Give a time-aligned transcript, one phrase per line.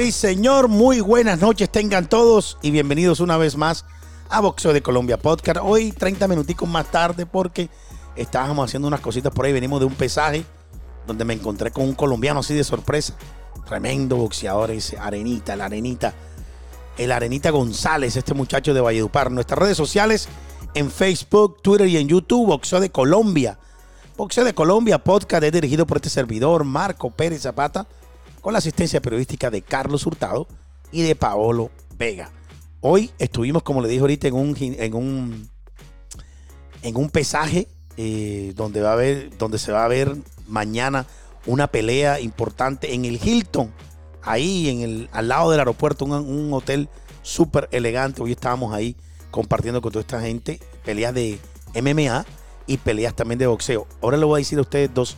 [0.00, 3.84] Sí, señor, muy buenas noches tengan todos y bienvenidos una vez más
[4.30, 5.60] a Boxeo de Colombia Podcast.
[5.62, 7.68] Hoy 30 minuticos más tarde porque
[8.16, 10.46] estábamos haciendo unas cositas por ahí, venimos de un pesaje
[11.06, 13.14] donde me encontré con un colombiano así de sorpresa.
[13.68, 16.14] Tremendo boxeador ese, Arenita, el Arenita.
[16.96, 19.30] El Arenita González, este muchacho de Valledupar.
[19.30, 20.28] Nuestras redes sociales
[20.72, 23.58] en Facebook, Twitter y en YouTube, Boxeo de Colombia.
[24.16, 27.86] Boxeo de Colombia Podcast es dirigido por este servidor, Marco Pérez Zapata
[28.40, 30.46] con la asistencia periodística de Carlos Hurtado
[30.92, 32.30] y de Paolo Vega.
[32.80, 35.50] Hoy estuvimos, como le dije ahorita, en un, en un,
[36.82, 41.06] en un pesaje eh, donde, va a haber, donde se va a ver mañana
[41.46, 43.72] una pelea importante en el Hilton,
[44.22, 46.88] ahí en el, al lado del aeropuerto, un, un hotel
[47.22, 48.22] súper elegante.
[48.22, 48.96] Hoy estábamos ahí
[49.30, 51.38] compartiendo con toda esta gente peleas de
[51.74, 52.24] MMA
[52.66, 53.86] y peleas también de boxeo.
[54.00, 55.16] Ahora le voy a decir a ustedes dos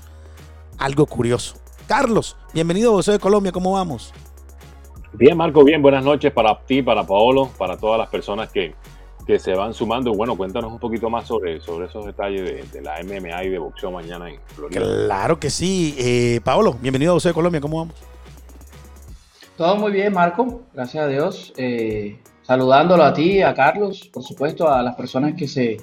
[0.79, 1.62] algo curioso.
[1.87, 4.13] Carlos, bienvenido a Boxeo de Colombia, ¿cómo vamos?
[5.15, 8.75] Bien, Marco, bien, buenas noches para ti, para Paolo, para todas las personas que,
[9.27, 10.13] que se van sumando.
[10.15, 13.59] Bueno, cuéntanos un poquito más sobre, sobre esos detalles de, de la MMA y de
[13.59, 14.81] boxeo mañana en Florida.
[14.81, 15.95] Claro que sí.
[15.99, 17.95] Eh, Paolo, bienvenido a Boxeo de Colombia, ¿cómo vamos?
[19.57, 21.53] Todo muy bien, Marco, gracias a Dios.
[21.57, 25.77] Eh, saludándolo a ti, a Carlos, por supuesto, a las personas que se,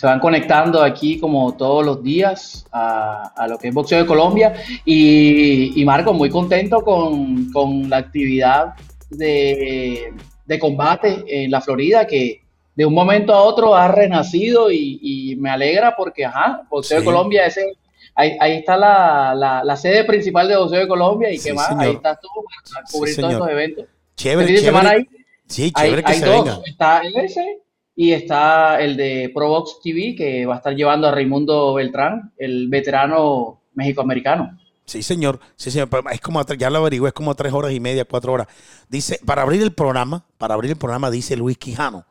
[0.00, 4.06] se van conectando aquí como todos los días a, a lo que es Boxeo de
[4.06, 4.54] Colombia.
[4.86, 8.72] Y, y Marco, muy contento con, con la actividad
[9.10, 10.14] de,
[10.46, 12.40] de, combate en la Florida que
[12.74, 17.04] de un momento a otro ha renacido y, y me alegra porque, ajá, Boxeo sí.
[17.04, 17.76] de Colombia es el,
[18.14, 21.54] Ahí, ahí, está la, la, la, sede principal de Boxeo de Colombia y sí, qué
[21.54, 21.84] más, señor.
[21.84, 22.28] ahí estás tú
[22.72, 23.86] para cubrir sí, todos estos eventos.
[24.16, 24.88] Chévere, este chévere.
[24.88, 25.08] Ahí,
[25.46, 26.44] sí, chévere hay, que hay se dos.
[26.44, 26.60] venga.
[26.66, 27.60] Está ese
[28.00, 32.66] y está el de Probox TV que va a estar llevando a Raimundo Beltrán, el
[32.68, 34.58] veterano mexicoamericano.
[34.86, 35.38] Sí, señor.
[35.54, 35.90] Sí, señor.
[36.10, 38.46] Es como, ya lo averigué, es como tres horas y media, cuatro horas.
[38.88, 42.06] Dice, para abrir el programa, para abrir el programa, dice Luis Quijano,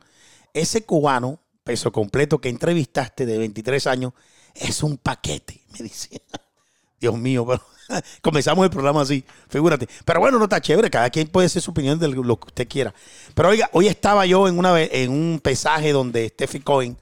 [0.54, 4.14] ese cubano, peso completo, que entrevistaste de 23 años,
[4.54, 6.22] es un paquete, me dice.
[7.02, 7.64] Dios mío, pero
[8.22, 9.88] comenzamos el programa así, figúrate.
[10.06, 12.68] Pero bueno, no está chévere, cada quien puede hacer su opinión de lo que usted
[12.68, 12.94] quiera.
[13.34, 16.98] Pero oiga, hoy estaba yo en, una, en un pesaje donde Steffi Cohen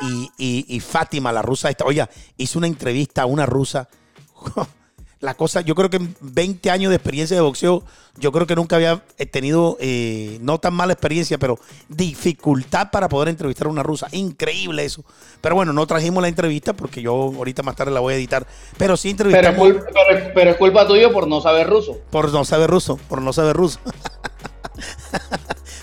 [0.00, 3.88] y, y, Fátima, la rusa esta, oiga, hizo una entrevista a una rusa.
[5.22, 7.84] La cosa, yo creo que en 20 años de experiencia de boxeo,
[8.18, 13.28] yo creo que nunca había tenido, eh, no tan mala experiencia, pero dificultad para poder
[13.28, 14.08] entrevistar a una rusa.
[14.10, 15.04] Increíble eso.
[15.40, 18.48] Pero bueno, no trajimos la entrevista porque yo ahorita más tarde la voy a editar.
[18.76, 19.60] Pero sí entrevistamos.
[19.60, 22.00] Pero, es culpa, pero, pero es culpa tuya por no saber ruso.
[22.10, 23.78] Por no saber ruso, por no saber ruso.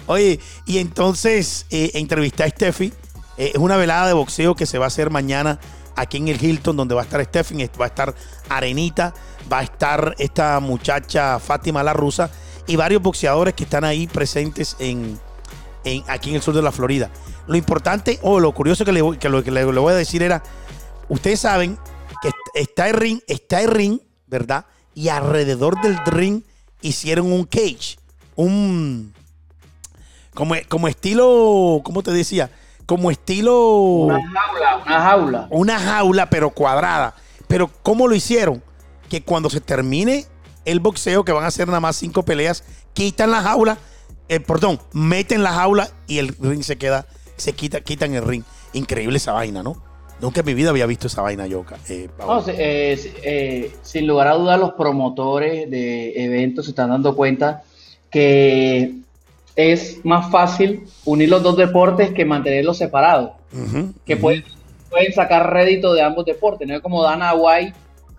[0.08, 2.92] Oye, y entonces eh, entrevisté a Steffi.
[3.38, 5.60] Eh, es una velada de boxeo que se va a hacer mañana
[5.96, 8.14] aquí en el Hilton, donde va a estar Steffi, va a estar
[8.50, 9.14] Arenita,
[9.52, 12.30] va a estar esta muchacha Fátima la rusa
[12.68, 15.20] y varios boxeadores que están ahí presentes en,
[16.08, 17.10] aquí en el sur de la Florida.
[17.48, 20.44] Lo importante o lo curioso que, le, que, lo que le, voy a decir era,
[21.08, 21.78] ustedes saben
[22.22, 24.66] que está el ring, está el ring, ¿verdad?
[24.94, 26.44] Y alrededor del ring
[26.82, 27.98] hicieron un cage,
[28.36, 29.14] un
[30.34, 32.52] como, como estilo, ¿cómo te decía?
[32.90, 37.14] Como estilo una jaula, una jaula, una jaula pero cuadrada.
[37.48, 38.64] Pero ¿cómo lo hicieron?
[39.10, 40.26] Que cuando se termine
[40.66, 42.64] el boxeo, que van a ser nada más cinco peleas,
[42.94, 43.78] quitan la jaula,
[44.28, 47.06] eh, perdón, meten la jaula y el ring se queda,
[47.38, 48.44] se quita, quitan el ring.
[48.74, 49.84] Increíble esa vaina, ¿no?
[50.20, 51.64] Nunca en mi vida había visto esa vaina yo.
[51.90, 57.16] Eh, no, eh, eh, sin lugar a dudas, los promotores de eventos se están dando
[57.16, 57.62] cuenta
[58.10, 58.96] que
[59.56, 63.31] es más fácil unir los dos deportes que mantenerlos separados.
[63.51, 64.22] Uh -huh, que uh -huh.
[64.22, 64.44] pueden,
[64.90, 66.68] pueden, sacar rédito de ambos deportes.
[66.68, 67.74] No es como Dana White,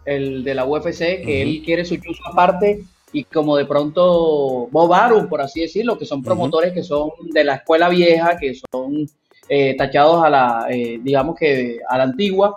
[0.05, 1.43] el de la UFC, que uh -huh.
[1.43, 2.83] él quiere su chuzo aparte,
[3.13, 7.45] y como de pronto Bob Arum, por así decirlo, que son promotores que son de
[7.45, 9.09] la escuela vieja, que son
[9.49, 12.57] eh, tachados a la, eh, digamos que a la antigua,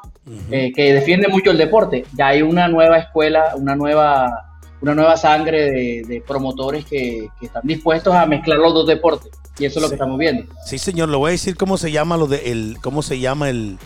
[0.51, 2.05] eh, que defiende mucho el deporte.
[2.15, 4.52] Ya hay una nueva escuela, una nueva
[4.83, 9.31] una nueva sangre de, de promotores que, que, están dispuestos a mezclar los dos deportes.
[9.57, 10.53] Y eso es lo que estamos viendo.
[10.65, 13.49] Sí, señor, lo voy a decir cómo se llama lo de el, cómo se llama
[13.49, 13.77] el,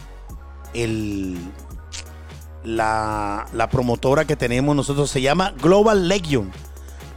[0.73, 1.37] el
[2.63, 6.51] la, la promotora que tenemos nosotros se llama Global Legion.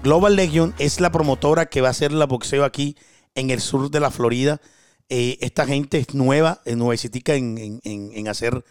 [0.02, 2.96] Global Legion es la promotora que va a hacer la boxeo aquí
[3.34, 4.60] en el sur de la Florida.
[5.08, 8.62] Eh, esta gente es nueva, es nuevecitica en, en, en, en hacer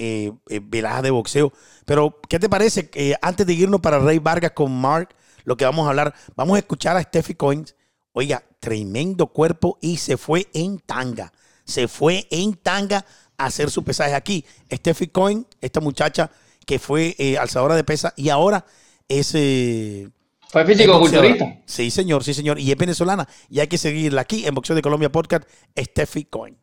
[0.00, 1.52] eh, eh, veladas de boxeo.
[1.84, 2.90] Pero, ¿qué te parece?
[2.94, 5.10] Eh, antes de irnos para Rey Vargas con Mark,
[5.44, 7.74] lo que vamos a hablar, vamos a escuchar a Steffi Coins.
[8.12, 11.32] Oiga, tremendo cuerpo y se fue en tanga.
[11.64, 13.04] Se fue en tanga
[13.36, 14.44] a hacer su pesaje aquí.
[14.72, 16.30] Steffi Coin, esta muchacha
[16.66, 18.64] que fue eh, alzadora de pesa y ahora
[19.06, 20.08] es, eh,
[20.48, 21.58] Fue físico-culturista.
[21.66, 22.58] Sí, señor, sí, señor.
[22.58, 23.28] Y es venezolana.
[23.50, 25.44] Y hay que seguirla aquí en Boxeo de Colombia Podcast,
[25.76, 26.56] Steffi Coin.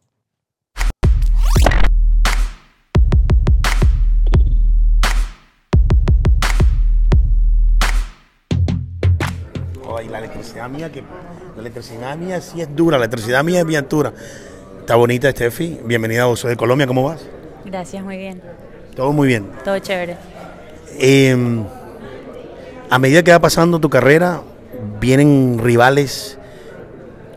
[10.27, 14.13] Electricidad mía, que la electricidad mía sí es dura, la electricidad mía es bien dura.
[14.79, 15.79] Está bonita, Steffi.
[15.85, 17.21] Bienvenida a Boxeo de Colombia, ¿cómo vas?
[17.65, 18.41] Gracias, muy bien.
[18.95, 19.49] Todo muy bien.
[19.63, 20.17] Todo chévere.
[20.99, 21.35] Eh,
[22.89, 24.41] a medida que va pasando tu carrera,
[24.99, 26.37] vienen rivales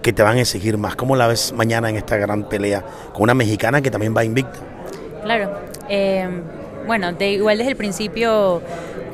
[0.03, 0.97] que te van a exigir más.
[0.97, 4.59] ¿Cómo la ves mañana en esta gran pelea con una mexicana que también va invicta?
[5.23, 5.51] Claro.
[5.89, 6.29] Eh,
[6.87, 8.63] bueno, de, igual desde el principio,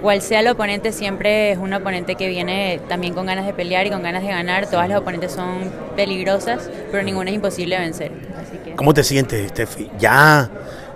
[0.01, 3.87] cual sea el oponente, siempre es un oponente que viene también con ganas de pelear
[3.87, 4.67] y con ganas de ganar.
[4.67, 8.13] Todas las oponentes son peligrosas, pero ninguna es imposible de vencer.
[8.41, 8.77] Así que...
[8.77, 9.91] ¿Cómo te sientes, Steffi?
[9.99, 10.49] Ya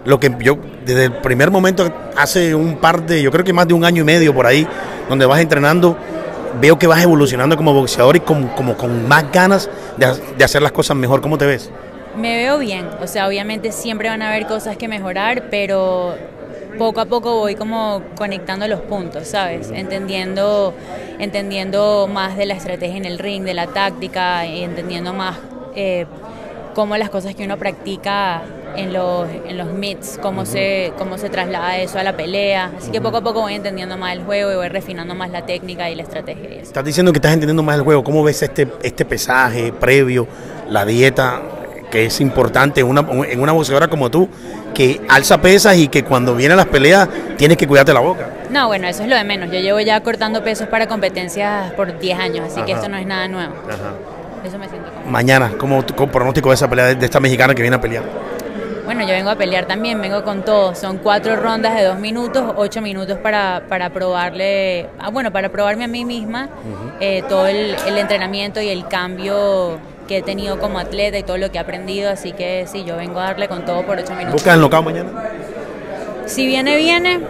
[0.04, 3.68] lo que yo, desde el primer momento, hace un par de, yo creo que más
[3.68, 4.66] de un año y medio por ahí,
[5.08, 5.96] donde vas entrenando,
[6.60, 10.06] veo que vas evolucionando como boxeador y con, como con más ganas de,
[10.36, 11.20] de hacer las cosas mejor.
[11.20, 11.70] ¿Cómo te ves?
[12.16, 16.16] Me veo bien, o sea, obviamente siempre van a haber cosas que mejorar, pero
[16.80, 19.70] poco a poco voy como conectando los puntos, ¿sabes?
[19.70, 20.72] Entendiendo,
[21.18, 25.36] entendiendo más de la estrategia en el ring, de la táctica, y entendiendo más
[25.76, 26.06] eh,
[26.74, 28.40] cómo las cosas que uno practica
[28.76, 32.72] en los, en los meets, cómo, se, cómo se traslada eso a la pelea.
[32.78, 35.44] Así que poco a poco voy entendiendo más el juego y voy refinando más la
[35.44, 36.48] técnica y la estrategia.
[36.48, 36.58] Y.
[36.60, 38.02] Estás diciendo que estás entendiendo más el juego.
[38.02, 40.26] ¿Cómo ves este, este pesaje previo,
[40.70, 41.42] la dieta,
[41.90, 44.28] que es importante en una, en una boxeadora como tú,
[44.74, 48.28] que alza pesas y que cuando vienen las peleas tienes que cuidarte la boca?
[48.50, 49.50] No, bueno, eso es lo de menos.
[49.50, 53.06] Yo llevo ya cortando pesos para competencias por 10 años, así que esto no es
[53.06, 53.52] nada nuevo.
[53.68, 53.92] Ajá.
[54.46, 55.10] Eso me siento cómoda.
[55.10, 58.04] Mañana, ¿cómo cómo pronóstico de esa pelea de, de esta mexicana que viene a pelear?
[58.86, 60.74] Bueno, yo vengo a pelear también, vengo con todo.
[60.74, 65.84] Son cuatro rondas de dos minutos, ocho minutos para, para probarle, ah, bueno, para probarme
[65.84, 66.48] a mí misma
[66.98, 69.78] eh, todo el, el entrenamiento y el cambio
[70.10, 72.10] que he tenido como atleta y todo lo que he aprendido.
[72.10, 74.32] Así que sí, yo vengo a darle con todo por ocho minutos.
[74.32, 75.08] ¿Buscas el knockout mañana?
[76.26, 77.20] Si viene, viene.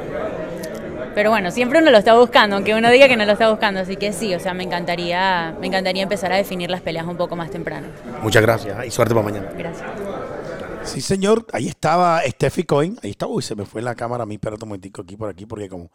[1.15, 3.81] Pero bueno, siempre uno lo está buscando, aunque uno diga que no lo está buscando.
[3.81, 7.19] Así que sí, o sea, me encantaría, me encantaría empezar a definir las peleas un
[7.19, 7.89] poco más temprano.
[8.23, 9.51] Muchas gracias y suerte para mañana.
[9.59, 9.87] Gracias.
[10.85, 11.45] Sí, señor.
[11.53, 12.99] Ahí estaba Steffi Coin.
[13.03, 13.27] Ahí está.
[13.27, 14.37] Uy, se me fue la cámara a mí.
[14.37, 15.91] Espérate un momentico aquí por aquí, porque como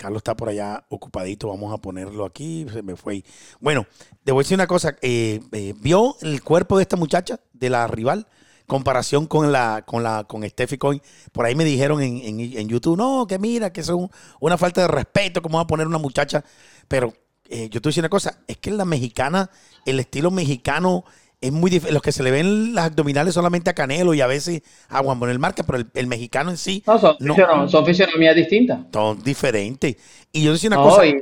[0.00, 2.64] Carlos está por allá ocupadito, vamos a ponerlo aquí.
[2.72, 3.22] Se me fue.
[3.60, 3.86] Bueno,
[4.24, 4.96] te voy a decir una cosa.
[5.02, 8.26] eh, eh, ¿Vio el cuerpo de esta muchacha, de la rival?
[8.66, 11.02] Comparación con la con la con Steffi Coin.
[11.32, 14.08] Por ahí me dijeron en, en- YouTube, no, que mira, que es un-
[14.40, 16.42] una falta de respeto, cómo va a poner una muchacha.
[16.88, 17.12] Pero
[17.50, 19.50] eh, yo te voy una cosa, es que la mexicana,
[19.84, 21.04] el estilo mexicano
[21.40, 21.92] es muy diferente.
[21.94, 25.18] Los que se le ven las abdominales solamente a Canelo y a veces a Juan
[25.18, 28.80] Manuel Márquez, pero el, el mexicano en sí No, son, no, son fisionomías distintas.
[28.92, 29.96] son diferentes.
[30.32, 31.16] Y yo decía una No, cosa, y,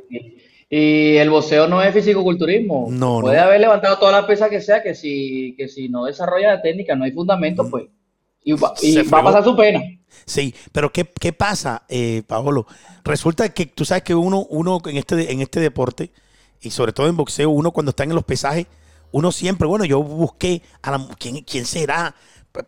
[0.70, 2.88] y el boxeo no es fisicoculturismo.
[2.90, 3.42] No, Puede no.
[3.42, 6.94] haber levantado toda la pesa que sea, que si, que si no desarrolla la técnica,
[6.94, 7.86] no hay fundamento, pues.
[8.44, 9.80] Y va, y Se va a pasar su pena.
[10.26, 12.66] Sí, pero ¿qué, qué pasa, eh, Paolo?
[13.04, 16.10] Resulta que tú sabes que uno, uno en, este, en este deporte,
[16.60, 18.66] y sobre todo en boxeo, uno cuando está en los pesajes,
[19.12, 22.14] uno siempre, bueno, yo busqué a la, ¿quién, quién será?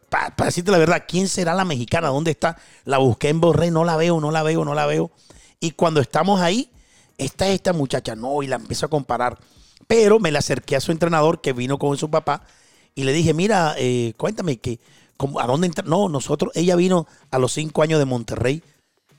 [0.08, 2.08] Para decirte la verdad, ¿quién será la mexicana?
[2.08, 2.56] ¿Dónde está?
[2.84, 5.10] La busqué en Borré, no la veo, no la veo, no la veo.
[5.58, 6.70] Y cuando estamos ahí,
[7.18, 9.38] está esta muchacha, no, y la empiezo a comparar.
[9.86, 12.44] Pero me la acerqué a su entrenador que vino con su papá
[12.94, 14.78] y le dije, mira, eh, cuéntame que,
[15.16, 15.84] ¿cómo- ¿a dónde entra?
[15.86, 18.62] No, nosotros, ella vino a los 5 años de Monterrey,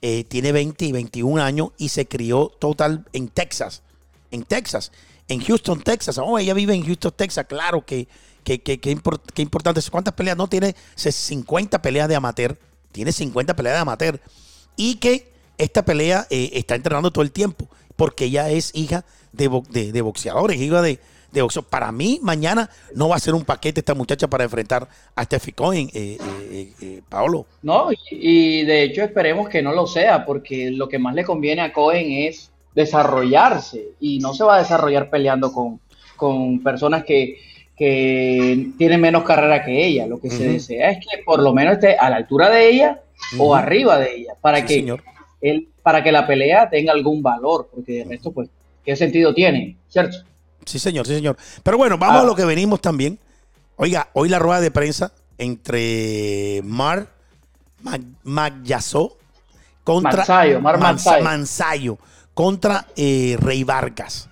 [0.02, 3.84] eh, tiene 20 y 21 años y se crió total en Texas,
[4.32, 4.92] en Texas,
[5.28, 6.18] en Houston, Texas.
[6.18, 8.08] Oh, ella vive en Houston, Texas, claro que,
[8.44, 9.82] que, que, que impor- que importante.
[9.90, 10.38] ¿Cuántas peleas?
[10.38, 12.58] No, tiene 50 peleas de amateur,
[12.92, 14.20] tiene 50 peleas de amateur.
[14.76, 19.50] Y que esta pelea eh, está entrenando todo el tiempo, porque ella es hija de,
[19.70, 21.00] de, de boxeadores, hija de,
[21.32, 21.62] de boxeo.
[21.64, 25.52] Para mí, mañana no va a ser un paquete esta muchacha para enfrentar a Steffi
[25.52, 27.46] Cohen, eh, eh, eh, eh, Paolo.
[27.62, 31.62] No, y de hecho esperemos que no lo sea, porque lo que más le conviene
[31.62, 35.80] a Cohen es desarrollarse y no se va a desarrollar peleando con,
[36.16, 37.38] con personas que,
[37.78, 40.08] que tienen menos carrera que ella.
[40.08, 43.02] Lo que se desea es que por lo menos esté a la altura de ella
[43.38, 45.04] o arriba de ella, para Sí, que señor.
[45.42, 48.50] él, para que la pelea tenga algún valor, porque de resto, pues,
[48.86, 49.78] ¿qué sentido tiene?
[49.90, 50.18] ¿Cierto?
[50.66, 51.38] Sí, señor, sí, señor.
[51.64, 52.22] Pero bueno, vamos Ah.
[52.22, 53.18] a lo que venimos también.
[53.78, 57.08] Oiga, hoy la rueda de prensa entre Mar
[57.84, 59.18] Mag- Magyasó
[59.84, 60.24] contra
[60.60, 61.98] Mar Manzayo.
[62.34, 64.30] Contra eh, Rey Vargas.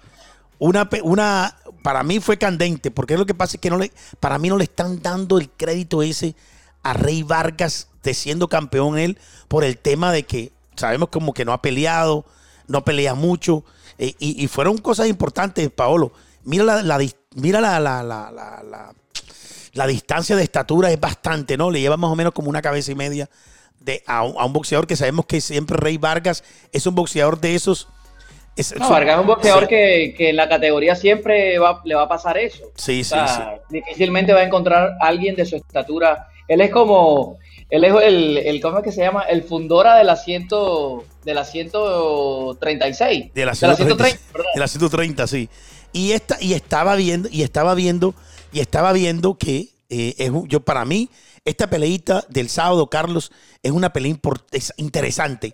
[0.58, 4.38] Una, una, para mí fue candente, porque lo que pasa es que no le, para
[4.38, 6.36] mí no le están dando el crédito ese
[6.84, 11.46] a Rey Vargas de siendo campeón él por el tema de que sabemos como que
[11.46, 12.26] no ha peleado,
[12.68, 13.64] no pelea mucho.
[13.98, 16.14] Eh, y, fueron cosas importantes, Paolo.
[16.46, 18.94] Mira la, la, la, la-
[19.74, 21.70] la distancia de estatura es bastante, ¿no?
[21.70, 23.30] Le lleva más o menos como una cabeza y media
[23.80, 27.40] de, a, un, a un boxeador que sabemos que siempre Rey Vargas es un boxeador
[27.40, 27.88] de esos.
[28.56, 31.82] es- No, son- Vargas es un boxeador sí, que, que en la categoría siempre va-
[31.86, 32.72] le va a pasar eso.
[32.76, 33.76] Sí, O sí, sea, sí.
[33.78, 36.28] difícilmente va a encontrar a alguien de su estatura.
[36.48, 37.38] Él es como,
[37.70, 39.22] él es el, el ¿cómo es que se llama?
[39.24, 43.34] El fundora de la ciento, de la 136.
[43.34, 44.48] De la 130, 130, perdón.
[44.54, 45.50] de la 130, sí.
[45.94, 48.14] Y esta, y estaba viendo, y estaba viendo,
[48.52, 51.10] y estaba viendo que eh, es un- yo para mí,
[51.46, 53.32] esta peleita del sábado, Carlos,
[53.64, 54.16] es una pelea
[54.52, 55.54] es interesante.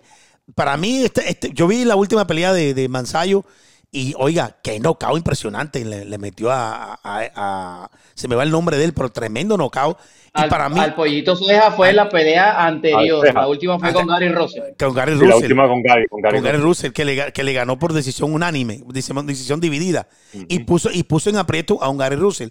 [0.54, 3.44] Para mí, este, este- yo vi la última pelea de, de Mansayo
[3.90, 5.84] y oiga, qué knockout impresionante.
[5.84, 9.56] Le, le metió a, a- a- Se me va el nombre de él, pero tremendo
[9.56, 9.98] knockout.
[10.36, 13.32] Y Al, para mí, al Pollito Ceja fue la pelea anterior.
[13.32, 14.62] La última fue con Gary Russell.
[14.78, 15.28] con Gary Russell.
[15.28, 16.06] la última con Gary.
[16.08, 19.60] Con Gary con Gary Russell, que le, que le ganó por decisión unánime, decisión, decisión
[19.60, 20.08] dividida.
[20.32, 22.48] y, puso, y puso en aprieto a un Gary Russell.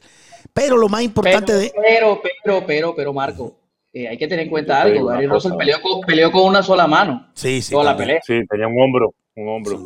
[0.53, 1.71] Pero lo más importante Pero, de.
[1.81, 3.57] pero, pero, pero, pero, Marco,
[3.93, 5.07] eh, hay que tener en cuenta algo.
[5.07, 5.27] Gary.
[5.27, 7.29] Russell peleó con, peleó con una sola mano.
[7.33, 7.71] Sí, sí.
[7.71, 8.19] toda la pelea.
[8.25, 9.13] Sí, tenía un hombro.
[9.35, 9.83] Un hombro.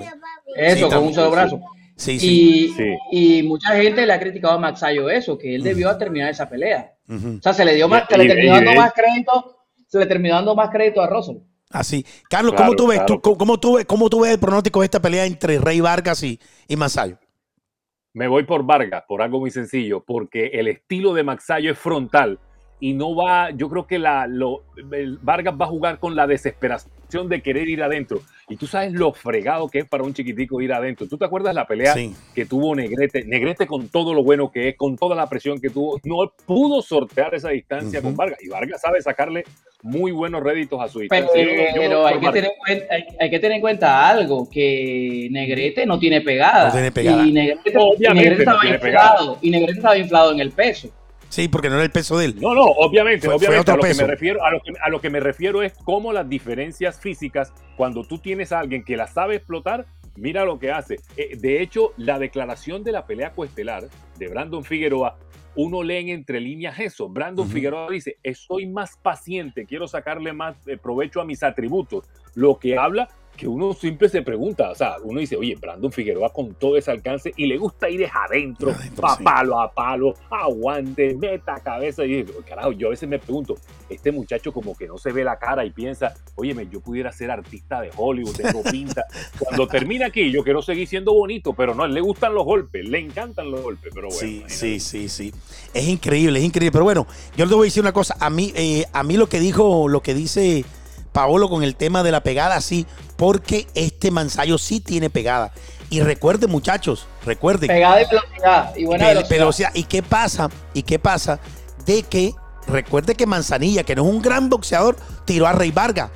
[0.56, 1.60] Eso, Sí, con también, un solo brazo.
[1.96, 2.28] Sí, sí.
[2.30, 2.86] Y, Sí.
[3.12, 6.94] y mucha gente le ha criticado a Maxayo eso, que él debió terminar esa pelea.
[7.10, 9.58] O sea, se le dio más, Y- se le terminó y- dando y- más crédito,
[9.88, 11.38] se le terminó dando más crédito a Russell.
[11.72, 12.06] Así.
[12.30, 13.00] Carlos, Claro, ¿cómo tú ves?
[13.00, 13.20] claro.
[13.22, 16.24] tú- cómo, tú ves cómo tú ves el pronóstico de esta pelea entre Rey Vargas
[16.24, 17.18] y, y Mansayo?
[18.14, 22.40] Me voy por Vargas, por algo muy sencillo, porque el estilo de Maxayo es frontal
[22.80, 24.64] y no va, yo creo que la, lo,
[25.22, 28.22] Vargas va a jugar con la desesperación de querer ir adentro.
[28.48, 31.08] Y tú sabes lo fregado que es para un chiquitico ir adentro.
[31.08, 32.16] ¿Tú te acuerdas la pelea Sí.
[32.34, 33.26] que tuvo Negrete?
[33.26, 36.82] Negrete con todo lo bueno que es, con toda la presión que tuvo, no pudo
[36.82, 38.42] sortear esa distancia con Vargas.
[38.42, 39.44] Y Vargas sabe sacarle
[39.82, 41.44] muy buenos réditos a su Pero, distancia.
[41.44, 44.50] Yo- yo- pero hay, que tener en cuenta, hay, hay que tener en cuenta algo,
[44.50, 46.66] que Negrete no tiene pegada.
[46.68, 47.26] No tiene pegada.
[47.26, 49.38] Y Negrete, Obviamente Negrete no estaba tiene inflado.
[49.42, 50.90] Y Negrete estaba inflado en el peso.
[51.30, 52.36] Sí, porque no era el peso de él.
[52.42, 54.74] No, no, obviamente, Fue- fue obviamente otro a lo que me refiero, a lo que,
[54.82, 58.84] a lo que me refiero es cómo las diferencias físicas, cuando tú tienes a alguien
[58.84, 60.98] que la sabe explotar, mira lo que hace.
[61.18, 63.86] Eh, de hecho, la declaración de la pelea coestelar
[64.18, 65.18] de Brandon Figueroa,
[65.62, 67.10] uno lee en entre líneas eso.
[67.10, 67.50] Brandon.
[67.50, 72.06] Figueroa dice, estoy más paciente, quiero sacarle más eh, provecho a mis atributos.
[72.34, 73.10] Lo que habla
[73.40, 76.92] que uno siempre se pregunta, o sea, uno dice, oye, Brandon Figueroa con todo ese
[76.92, 79.24] alcance y le gusta ir adentro, Adentro, a sí.
[79.24, 82.04] palo a palo, aguante, meta cabeza.
[82.04, 83.56] Y digo, carajo, yo a veces me pregunto,
[83.90, 87.32] este muchacho como que no se ve la cara y piensa, oye, yo pudiera ser
[87.32, 89.06] artista de Hollywood, tengo pinta.
[89.40, 92.44] Cuando termina aquí, yo quiero seguir siendo bonito, pero no, a él le gustan los
[92.44, 94.20] golpes, le encantan los golpes, pero bueno.
[94.20, 94.54] Sí, imagínate.
[94.54, 95.34] sí, sí, sí.
[95.74, 96.74] Es increíble, es increíble.
[96.74, 98.18] Pero bueno, yo le voy a decir una cosa.
[98.20, 100.66] A mí, eh, a mí lo que dijo, lo que dice
[101.12, 102.86] Paolo con el tema de la pegada, sí,
[103.18, 105.52] porque este Mansayo sí tiene pegada.
[105.90, 107.68] Y recuerden, muchachos, recuerden.
[107.68, 108.76] Pegada y velocidad.
[108.76, 109.30] Y buena velocidad.
[109.30, 109.72] velocidad.
[109.74, 110.50] ¿Y qué pasa?
[110.74, 111.40] ¿Y qué pasa?
[111.86, 112.34] De que
[112.68, 116.12] recuerde que Manzanilla, que no es un gran boxeador, tiró a Rey Vargas.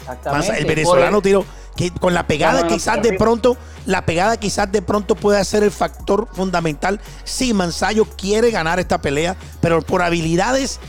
[0.00, 0.58] Exactamente.
[0.58, 1.44] El venezolano tiró.
[1.76, 3.56] Que con la pegada No, no, no, quizás de pronto,
[3.86, 9.00] la pegada quizás de pronto puede ser el factor fundamental si Mansayo quiere ganar esta
[9.00, 10.80] pelea, pero por habilidades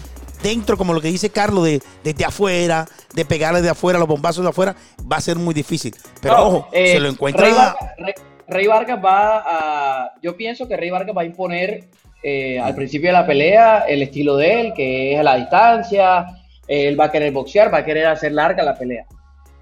[0.44, 2.86] dentro, como lo que dice Carlos, de desde afuera,
[3.16, 4.76] de pegarle de afuera, los bombazos de afuera,
[5.12, 5.96] va a ser muy difícil.
[6.22, 7.44] Pero No, ojo, eh, se lo encuentra.
[7.46, 8.14] Rey Vargas, Rey-
[8.48, 10.12] Rey Vargas va a.
[10.22, 11.86] Yo pienso que Rey Vargas va a imponer
[12.22, 16.26] eh, al principio de la pelea el estilo de él, que es a la distancia.
[16.68, 19.06] Él va a querer boxear, va a querer hacer larga la pelea.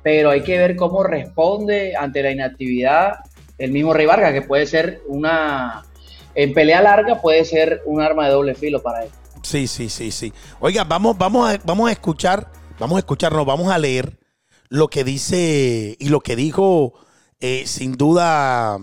[0.04, 3.20] Pero hay que ver cómo responde ante la inactividad
[3.58, 5.84] el mismo Rey Vargas, que puede ser una.
[6.34, 9.10] En pelea larga puede ser un arma de doble filo para él.
[9.52, 10.34] Sí, sí, sí, sí.
[10.62, 14.18] Oiga, vamos, vamos, a, vamos a escuchar, vamos a escucharnos, vamos a leer
[14.70, 16.94] lo que dice y lo que dijo
[17.42, 18.80] eh, sin duda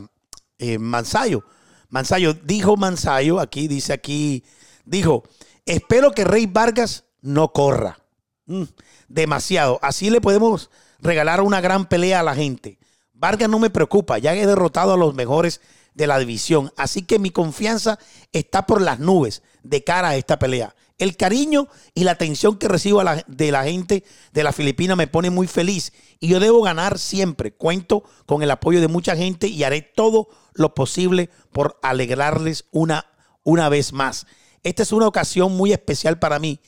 [0.59, 1.43] eh, Mansayo.
[1.89, 4.45] Mansayo, dijo Mansayo, aquí dice aquí,
[4.85, 5.25] dijo,
[5.65, 8.01] espero que Rey Vargas no corra.
[8.45, 8.65] Mm,
[9.09, 9.79] demasiado.
[9.81, 12.79] Así le podemos regalar una gran pelea a la gente.
[13.15, 15.63] Vargas no me preocupa, ya he derrotado a los mejores
[15.95, 17.99] de la división, así que mi confianza
[18.33, 20.75] está por las nubes de cara a esta pelea.
[20.99, 25.31] El cariño y la atención que recibo de la gente de la Filipina me pone
[25.31, 27.53] muy feliz y yo debo ganar siempre.
[27.53, 33.07] Cuento con el apoyo de mucha gente y haré todo lo posible por alegrarles una,
[33.45, 34.27] una vez más.
[34.65, 36.61] Esta es una ocasión muy especial para mí,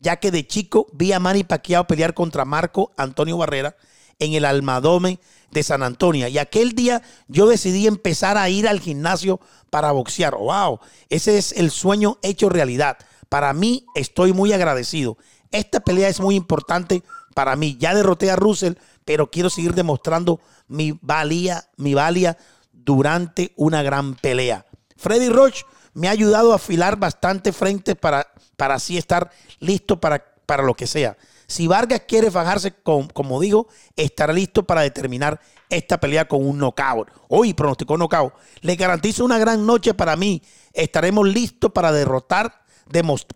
[0.00, 3.76] ya que de chico vi a Manny Pacquiao pelear contra Marco Antonio Barrera
[4.18, 6.28] en el Almadome de San Antonio.
[6.28, 10.34] Y aquel día yo decidí empezar a ir al gimnasio para boxear.
[10.34, 10.80] ¡Wow!
[11.08, 12.98] Ese es el sueño hecho realidad.
[13.28, 15.16] Para mí estoy muy agradecido.
[15.52, 17.02] esta pelea es muy importante
[17.34, 17.76] para mí.
[17.78, 18.74] Ya derroté a Russell,
[19.04, 22.36] pero quiero seguir demostrando mi valía, mi valía
[22.72, 24.66] durante una gran pelea.
[24.96, 25.62] Freddy Roach
[25.94, 28.26] me ha ayudado a afilar bastante frente para,
[28.56, 31.16] para así estar listo para, para lo que sea.
[31.46, 37.10] Si Vargas quiere fajarse, como digo, estará listo para determinar esta pelea con un knockout.
[37.28, 38.34] Hoy pronosticó knockout.
[38.60, 40.42] Le garantizo una gran noche para mí.
[40.72, 42.64] Estaremos listos para derrotar,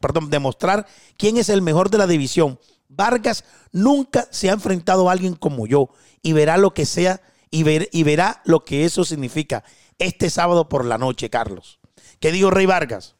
[0.00, 0.86] perdón, demostrar
[1.16, 2.58] quién es el mejor de la división.
[2.88, 5.90] Vargas nunca se ha enfrentado a alguien como yo
[6.22, 7.64] y verá lo que sea y,
[7.96, 9.62] y verá lo que eso significa
[9.99, 11.78] este sábado por la noche, Carlos.
[12.18, 13.14] ¿Qué dijo Rey Vargas?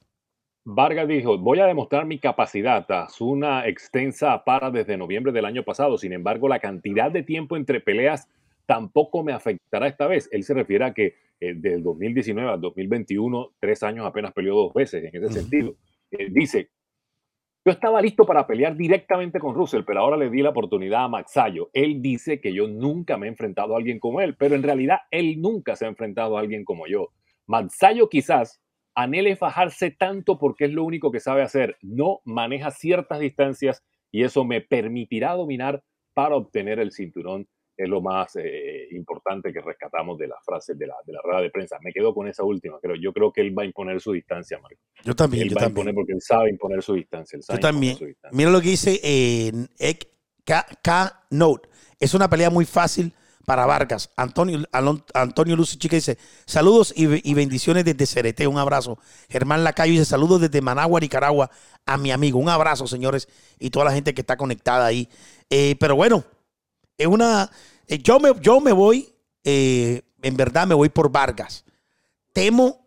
[0.65, 5.65] Vargas dijo, voy a demostrar mi capacidad tras una extensa para desde noviembre del año
[5.65, 5.97] pasado.
[5.97, 8.29] Sin embargo, la cantidad de tiempo entre peleas
[8.67, 10.29] tampoco me afectará esta vez.
[10.33, 14.75] Él se refiere a que eh, del 2019 al 2021, tres años apenas peleó dos
[14.75, 15.75] veces en ese sentido.
[16.11, 16.69] Él dice,
[17.65, 21.09] yo estaba listo para pelear directamente con Russell, pero ahora le di la oportunidad a
[21.09, 21.71] Maxayo.
[21.73, 24.99] Él dice que yo nunca me he enfrentado a alguien como él, pero en realidad
[25.11, 27.09] él nunca se ha enfrentado a alguien como yo.
[27.47, 28.61] Maxayo quizás
[29.03, 31.77] anhele fajarse tanto porque es lo único que sabe hacer.
[31.83, 35.83] No maneja ciertas distancias y eso me permitirá dominar
[36.15, 37.49] para obtener el cinturón.
[37.77, 41.41] Es lo más eh, importante que rescatamos de las frases de la, de la rueda
[41.41, 41.79] de prensa.
[41.83, 42.79] Me quedo con esa última.
[42.83, 44.83] Pero yo creo que él va a imponer su distancia, Marco.
[45.03, 45.45] Yo también.
[45.45, 45.87] Él yo va también.
[45.87, 47.39] a imponer porque él sabe imponer su distancia.
[47.39, 47.97] yo también.
[48.33, 49.69] Mira lo que dice en
[50.45, 51.69] K-Note.
[51.99, 54.11] Es una pelea muy fácil para Vargas.
[54.17, 54.63] Antonio,
[55.15, 58.99] Antonio Lucy Chica dice, saludos y, bendiciones desde Cerete, un abrazo.
[59.29, 61.51] Germán Lacayo dice, saludos desde Managua, Nicaragua,
[61.87, 62.39] a mi amigo.
[62.39, 65.09] Un abrazo, señores, y toda la gente que está conectada ahí.
[65.49, 66.25] Eh, pero bueno,
[66.97, 67.51] es una...
[67.87, 69.13] Eh, yo, me, yo me voy,
[69.45, 71.65] eh, en verdad me voy por Vargas.
[72.33, 72.87] Temo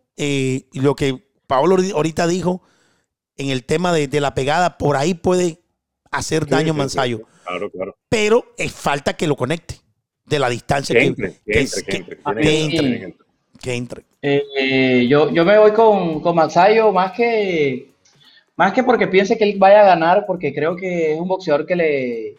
[0.73, 2.61] lo que Pablo ahorita dijo
[3.35, 5.59] en el tema de, la pegada, por ahí puede
[6.11, 7.21] hacer daño sí, Mansayo.
[7.43, 7.97] claro, claro.
[8.07, 9.82] Pero es falta que lo conecte
[10.25, 13.15] de la distancia que, entre, que, entre, que, entre,
[13.61, 14.03] que entre.
[14.21, 17.89] Eh, yo, yo me voy con, con Maxayo más que
[18.55, 21.65] más que porque piense que él vaya a ganar, porque creo que es un boxeador
[21.65, 22.35] que le,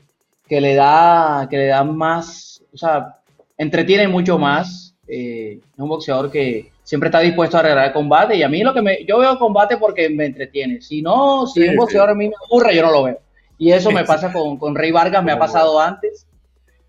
[0.49, 3.19] que le da que le da más, o sea,
[3.59, 4.95] entretiene mucho más.
[5.07, 8.63] Eh, es un boxeador que siempre está dispuesto a arreglar el combate y a mí
[8.63, 10.81] lo que me yo veo combate porque me entretiene.
[10.81, 12.13] Si no, si sí, un boxeador sí.
[12.13, 13.21] a mí me aburre, yo no lo veo.
[13.59, 16.27] Y eso me pasa con, con Rey Vargas, me ha pasado antes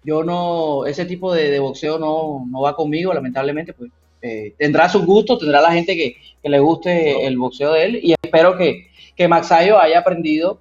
[0.05, 3.91] yo no, ese tipo de, de boxeo no, no, va conmigo, lamentablemente, pues
[4.21, 7.99] eh, tendrá sus gustos, tendrá la gente que, que, le guste el boxeo de él
[8.01, 10.59] y espero que, que Maxayo haya aprendido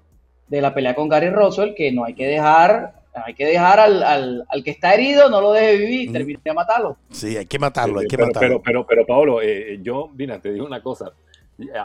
[0.49, 4.03] de la pelea con Gary Russell que no hay que dejar, hay que dejar al,
[4.03, 6.97] al, al que está herido, no lo deje vivir, termine de matarlo.
[7.11, 8.49] Sí, hay que matarlo, hay que pero, matarlo.
[8.49, 11.13] Pero, pero, pero Pablo, eh, yo, mira, te digo una cosa,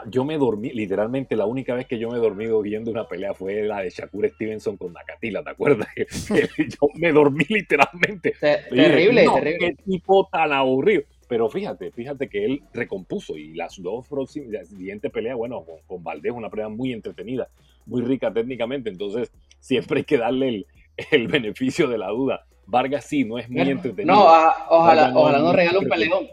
[0.06, 3.34] yo me dormí, literalmente la única vez que yo me he dormido viendo una pelea
[3.34, 5.88] fue la de Shakur Stevenson con Nakatila, ¿te acuerdas?
[6.58, 8.34] yo me dormí literalmente.
[8.40, 9.58] Terrible, no, terrible.
[9.76, 11.02] Qué tipo tan aburrido.
[11.28, 15.76] Pero fíjate, fíjate que él recompuso y las dos próximas, la siguiente pelea, bueno, con,
[15.86, 17.48] con Valdés, una pelea muy entretenida,
[17.86, 19.30] muy rica técnicamente, entonces
[19.60, 20.66] siempre hay que darle el,
[21.12, 22.46] el beneficio de la duda.
[22.66, 24.14] Vargas sí, no es muy entretenido.
[24.14, 26.26] No, a, ojalá, ojalá no regale un peleón.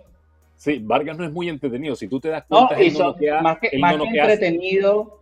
[0.57, 1.95] Sí, Vargas no es muy entretenido.
[1.95, 5.21] Si tú te das cuenta, no, son, no queda, más que, más no que entretenido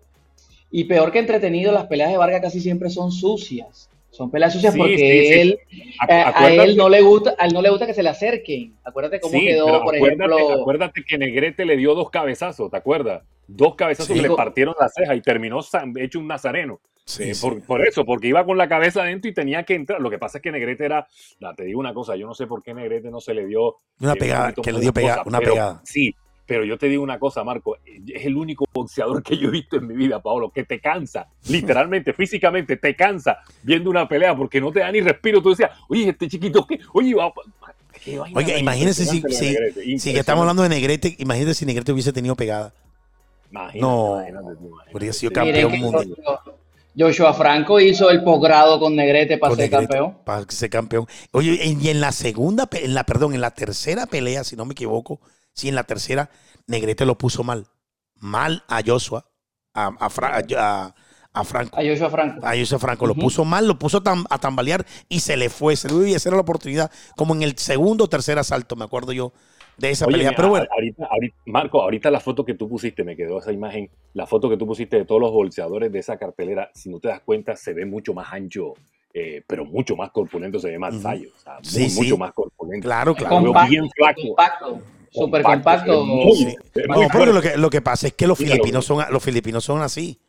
[0.72, 3.90] y peor que entretenido, las peleas de Vargas casi siempre son sucias.
[4.12, 5.40] Son peleas sucias sí, porque sí, sí.
[5.42, 5.60] él
[6.10, 8.74] a, a, él no le gusta, a él no le gusta que se le acerquen.
[8.86, 10.62] Acuérdate cómo quedó, por acuérdate, ejemplo.
[10.62, 13.24] Acuérdate que Negrete le dio dos cabezazos, ¿te acuerdas?
[13.46, 15.60] Dos cabezazos que le partieron la ceja y terminó
[15.98, 16.80] hecho un nazareno.
[17.20, 20.02] Eh, por, por, eso, porque iba con la cabeza adentro y tenía que entrar.
[20.02, 21.08] Lo que pasa es que Negrete era,
[21.40, 23.78] la, te digo una cosa, yo no sé por qué Negrete no se le dio
[24.00, 25.82] una eh, pegada, que le dio pegada, una pero, pegada.
[25.84, 26.16] Sí,
[26.48, 29.78] pero yo te digo una cosa, Marco, es el único boxeador que yo he visto
[29.78, 34.60] en mi vida, Pablo, que te cansa, literalmente, físicamente, te cansa viendo una pelea porque
[34.60, 35.44] no te da ni respiro.
[35.44, 36.80] Tú decías, oye, este chiquito, ¿qué?
[36.94, 37.32] Oye, va,
[38.34, 42.74] Oye, imagínense si, si, si estamos hablando de Negrete, imagínate si Negrete hubiese tenido pegada.
[43.52, 46.16] Imagínate, no, imagínate, sido campeón mundial.
[46.98, 50.18] Joshua Franco hizo el posgrado con Negrete para Con ser Negrete, campeón.
[50.26, 51.08] Para ser campeón.
[51.32, 54.72] Oye, y en la segunda, en la, perdón, en la tercera pelea, si no me
[54.74, 55.20] equivoco,
[55.54, 56.30] sí, en la tercera,
[56.68, 57.68] Negrete lo puso mal.
[58.16, 59.26] Mal a Joshua,
[59.74, 60.96] a, a, Fra- a-
[61.34, 61.78] a Franco.
[61.78, 62.46] A Joshua Franco.
[62.48, 65.76] A Joshua Franco lo puso mal, lo puso tam- a tambalear y se le fue.
[65.76, 69.34] Se le hacer la oportunidad, como en el segundo o tercer asalto, me acuerdo yo
[69.78, 70.30] de esa Oye, pelea.
[70.30, 73.52] mira, Pero bueno, ahorita, ahorita- Marco, ahorita la foto que tú pusiste, me quedó esa
[73.52, 77.00] imagen, la foto que tú pusiste de todos los bolseadores de esa cartelera, si no
[77.00, 78.74] te das cuenta, se ve mucho más ancho,
[79.14, 81.02] eh, pero mucho más corpulento, se ve más.
[81.02, 82.00] Sayo, o sea, Sí, muy- sí.
[82.02, 82.86] mucho más corpulento.
[82.86, 83.36] claro, Lo claro.
[83.38, 84.22] veo Compacto, bien flaco.
[84.22, 84.82] compacto.
[85.12, 86.04] Súper Compacto, compacto.
[86.04, 86.48] sí, muy- Sí.
[86.76, 87.34] es No, muy porque fuerte.
[87.34, 90.20] lo que, lo que pasa es que los filipinos son, los filipinos son así.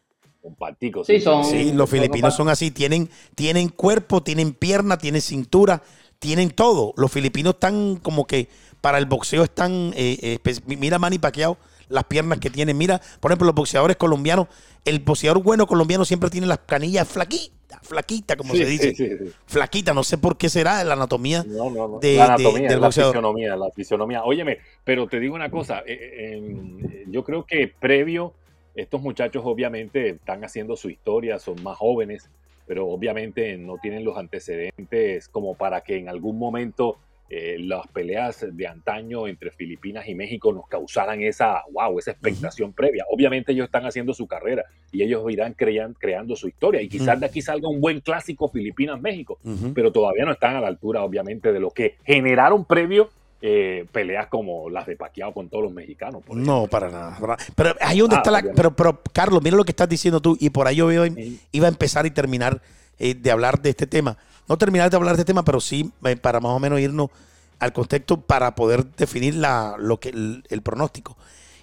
[0.40, 5.20] Compactico, Sí, son- Sí, los son filipinos son así, tienen, tienen cuerpo, tienen pierna, tienen
[5.22, 5.82] cintura,
[6.20, 6.94] tienen todo.
[6.96, 8.48] Los filipinos están como que
[8.80, 11.56] para el boxeo están, eh, eh, mira Manny Pacquiao,
[11.88, 12.76] las piernas que tienen.
[12.76, 14.48] Mira, por ejemplo, los boxeadores colombianos,
[14.84, 18.94] el boxeador bueno colombiano siempre tiene las canillas flaquitas, flaquitas, como Sí, se dice.
[18.94, 19.32] sí, sí, sí.
[19.46, 21.44] Flaquita, no sé por qué será la anatomía.
[21.46, 21.98] No, no, no.
[22.00, 23.12] de- la de- anatomía, del la boxeador.
[23.12, 24.24] fisionomía, la fisionomía.
[24.24, 28.34] Óyeme, pero te digo una cosa, eh, yo creo que previo,
[28.74, 32.28] estos muchachos obviamente están haciendo su historia, son más jóvenes,
[32.66, 38.46] pero obviamente no tienen los antecedentes como para que en algún momento eh, las peleas
[38.52, 43.04] de antaño entre Filipinas y México nos causaran esa, wow, esa expectación previa.
[43.10, 47.18] Obviamente ellos están haciendo su carrera y ellos irán crean- creando su historia y quizás
[47.18, 49.38] de aquí salga un buen clásico Filipinas-México
[49.74, 53.10] pero todavía no están a la altura, obviamente, de lo que generaron previo
[53.42, 56.22] eh, peleas como las de Pacquiao con todos los mexicanos.
[56.24, 57.18] por No, para nada.
[57.20, 58.42] para- Pero ahí donde Ah, está la.
[58.54, 61.38] Pero, pero, Carlos, mira lo que estás diciendo tú, y por ahí yo Sí.
[61.52, 62.62] iba a empezar y terminar
[62.98, 64.16] eh, de hablar de este tema.
[64.48, 67.10] No terminar de hablar de este tema, pero sí eh, para más o menos irnos
[67.58, 71.16] al contexto para poder definir la, lo que, el, el pronóstico.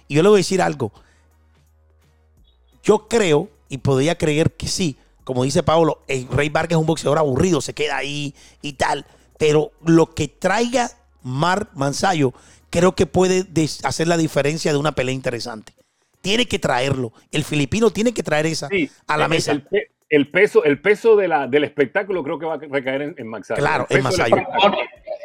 [0.08, 0.92] Y yo le voy a decir algo.
[2.82, 6.86] Yo creo, y podría creer que sí, como dice Pablo, el Rey Vargas es un
[6.86, 9.06] boxeador aburrido, se queda ahí y tal.
[9.38, 10.90] Pero lo que traiga
[11.22, 12.34] Mar Manzayo,
[12.70, 13.46] creo que puede
[13.84, 15.72] hacer la diferencia de una pelea interesante.
[16.20, 17.12] Tiene que traerlo.
[17.30, 19.52] El filipino tiene que traer esa Sí, a la el- mesa.
[19.52, 19.66] El,
[20.14, 23.26] el peso, el peso de la, del espectáculo creo que va a recaer en, en
[23.28, 23.52] Max.
[23.56, 24.36] Claro, El en Masayo.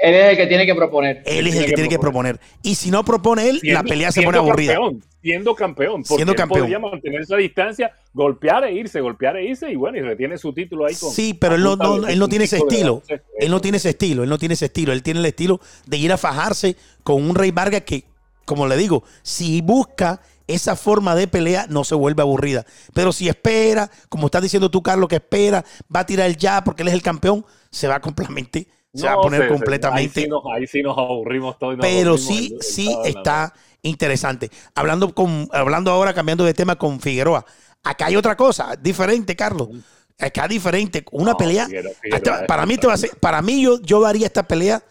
[0.02, 1.21] Él es el que tiene que proponer.
[1.25, 2.39] Él es el que tiene que proponer.
[2.63, 4.73] Y si no propone él, la Siendo- pelea se pone aburrida.
[4.75, 5.93] Campeón, siendo campeón.
[6.04, 6.60] Porque Siendo él campeón.
[6.62, 10.54] podría mantener esa distancia, golpear e irse, golpear e irse, y bueno, y retiene su
[10.54, 11.12] título ahí con.
[11.12, 13.04] Sí, pero él no, no- él no tiene ese estilo.
[13.38, 14.23] Él no tiene ese estilo.
[14.23, 14.93] Él no tiene ese estilo.
[14.93, 18.06] Él tiene el estilo de ir a fajarse con un Rey Vargas que,
[18.45, 20.21] como le digo, si busca
[20.54, 22.66] esa forma de pelea, no se vuelve aburrida.
[22.94, 26.64] Pero si espera, como estás diciendo tú, Carlos, que espera, va a tirar el ya
[26.64, 30.30] porque él es el campeón, se va completamente, se va a poner completamente Ahí sí,
[30.30, 31.78] nos, ahí sí nos aburrimos todos.
[31.78, 34.50] nos pero sí, el- sí está interesante.
[34.76, 37.46] Hablando con, hablando ahora, cambiando de tema con Figueroa.
[37.84, 39.70] Acá hay otra cosa, diferente, Carlos.
[40.20, 41.66] Acá diferente, una No, pelea.
[41.68, 44.26] Figueroa- Figueroa hasta- es para mí te va a ser, para mí yo, yo daría
[44.28, 44.84] esta pelea.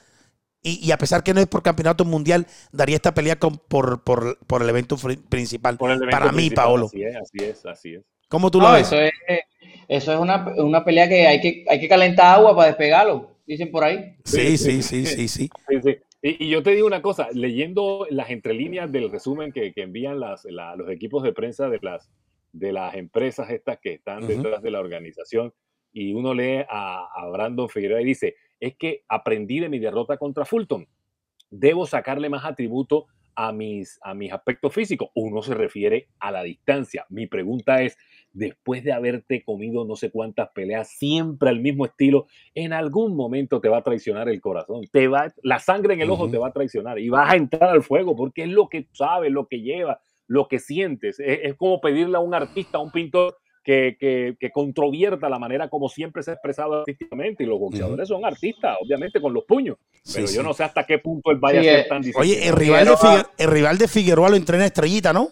[0.62, 4.02] Y, y a pesar que no es por campeonato mundial, daría esta pelea con- por,
[4.02, 4.96] por, por el evento
[5.28, 5.76] principal.
[5.78, 6.86] Por el evento para mí, principal, Paolo.
[6.86, 8.02] Así es, así es, así es.
[8.28, 8.88] ¿Cómo tú No, lo ves?
[8.88, 9.12] eso es,
[9.88, 13.70] eso es una, una pelea que hay, que hay que calentar agua para despegarlo, dicen
[13.70, 14.16] por ahí.
[14.24, 15.48] Sí, sí, sí, sí, sí.
[15.68, 15.96] Sí, sí.
[16.20, 20.18] Y, y yo te digo una cosa, leyendo las entrelíneas del resumen que, que envían
[20.18, 22.10] las, la- los equipos de prensa de las,
[22.52, 25.54] de las empresas estas que están detrás de la organización,
[25.92, 30.16] y uno lee a, a Brandon Figueroa y dice, es que aprendí de mi derrota
[30.16, 30.86] contra Fulton,
[31.50, 35.10] debo sacarle más atributo a mis, a mis aspectos físicos.
[35.14, 37.06] Uno se refiere a la distancia.
[37.08, 37.96] Mi pregunta es,
[38.32, 43.60] después de haberte comido no sé cuántas peleas, siempre al mismo estilo, en algún momento
[43.60, 46.48] te va a traicionar el corazón, te va, la sangre en el ojo te va
[46.48, 49.60] a traicionar y vas a entrar al fuego porque es lo que sabes, lo que
[49.60, 51.20] llevas, lo que sientes.
[51.20, 53.36] Es, es como pedirle a un artista, a un pintor
[53.68, 58.08] que, que, que controvierta la manera como siempre se ha expresado artísticamente y los boxeadores
[58.08, 60.36] son artistas, obviamente con los puños, Sí, pero sí.
[60.36, 62.56] yo no sé hasta qué punto él vaya Sí, a ser eh, tan Oye, el
[62.56, 65.28] rival, de Figueroa- Figue- el rival de Figueroa lo entrena Estrellita, ¿no?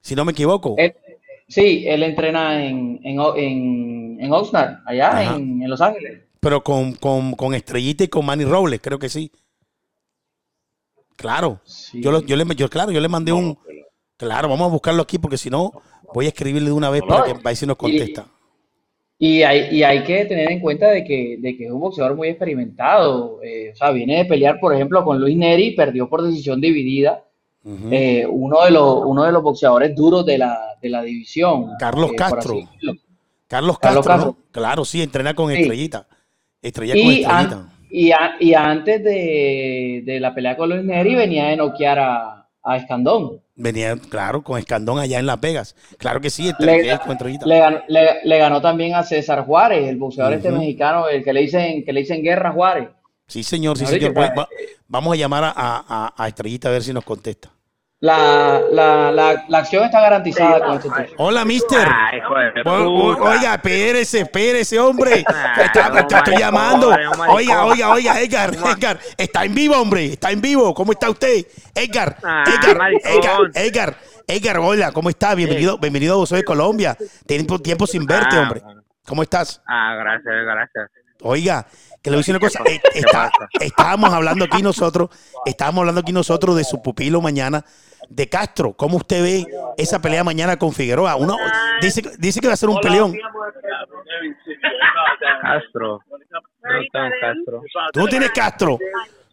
[0.00, 0.76] Si no me equivoco.
[0.78, 0.94] Él-
[1.46, 6.22] sí, él entrena en, en, en, en Oxnard, allá en, en Los Ángeles.
[6.40, 9.30] Pero con, con, con Estrellita y con Manny Robles, creo que sí.
[11.16, 11.60] Claro.
[11.64, 12.00] Sí.
[12.02, 13.48] Yo, lo- yo le, yo, claro, yo le mandé un.
[13.48, 13.58] No,
[14.20, 15.72] Claro, vamos a buscarlo aquí porque si no,
[16.12, 18.26] voy a escribirle de una vez No, para que va a si nos contesta.
[19.18, 22.16] Y hay, y hay que tener en cuenta de que, de que es un boxeador
[22.16, 23.40] muy experimentado.
[23.42, 27.24] eh, o sea, viene de pelear, por ejemplo, con Luis Neri, perdió por decisión dividida.
[27.90, 31.72] Eh, uno, de los, uno de los boxeadores duros de la, de la división.
[31.78, 32.58] Carlos eh, Castro.
[33.46, 34.36] Carlos Castro.
[34.50, 35.60] Claro, sí, entrena con Sí.
[35.60, 36.06] Estrellita.
[36.62, 37.38] Estrella con Estrellita.
[37.38, 41.98] an- y, a- y antes de, de la pelea con Luis Neri venía de noquear
[41.98, 43.40] a, a Escandón.
[43.56, 45.76] Venía, claro, con Escandón allá en Las Vegas.
[45.98, 47.46] Claro que sí, Le, Estrella con Estrellita.
[47.46, 51.32] le ganó, le- le ganó también a César Juárez, el boxeador este mexicano, el que
[51.32, 52.88] le dicen, que le dicen Guerra Juárez.
[53.26, 54.16] Sí, señor, sí, señor.
[54.16, 54.48] Va-
[54.88, 57.50] vamos a llamar a, a- a Estrellita a ver si nos contesta.
[58.02, 61.22] La, la, la, la acción está garantizada con este tipo.
[61.22, 61.86] Hola, mister.
[61.86, 62.10] Ah,
[62.64, 63.28] O- o-.
[63.30, 65.22] Oiga, espérese, espérese, hombre.
[65.28, 66.88] Ah, Está- no, te estoy llamando.
[67.28, 68.98] Oiga, oiga, oiga, Edgar, Edgar.
[69.18, 70.06] Está en vivo, hombre.
[70.06, 70.72] Está en vivo.
[70.72, 71.44] ¿Cómo está usted?
[71.74, 72.78] Edgar, Ah, Edgar.
[73.04, 73.96] Edgar, Edgar.
[74.26, 75.34] Edgar, hola, ¿cómo está?
[75.34, 76.96] Bienvenido, bienvenido a Boxeo de Colombia.
[77.26, 78.62] Tiempo, tiempo sin verte, Ah, hombre.
[79.06, 79.60] ¿Cómo estás?
[79.66, 80.90] Ah, gracias, gracias.
[81.22, 81.66] Oiga,
[82.00, 82.60] que le voy a decir una cosa.
[82.64, 85.10] ¿Qué eh, está- estábamos hablando aquí nosotros,
[85.44, 87.62] estábamos hablando aquí nosotros de su pupilo mañana,
[88.10, 88.74] de Castro.
[88.74, 89.46] ¿Cómo usted ve
[89.78, 91.16] esa pelea mañana con Figueroa?
[91.16, 91.36] Uno
[91.80, 93.14] dice, dice que va a ser un peleón.
[95.42, 96.02] Castro.
[96.10, 97.62] No tengo Castro.
[97.92, 98.78] Tú no tienes Castro.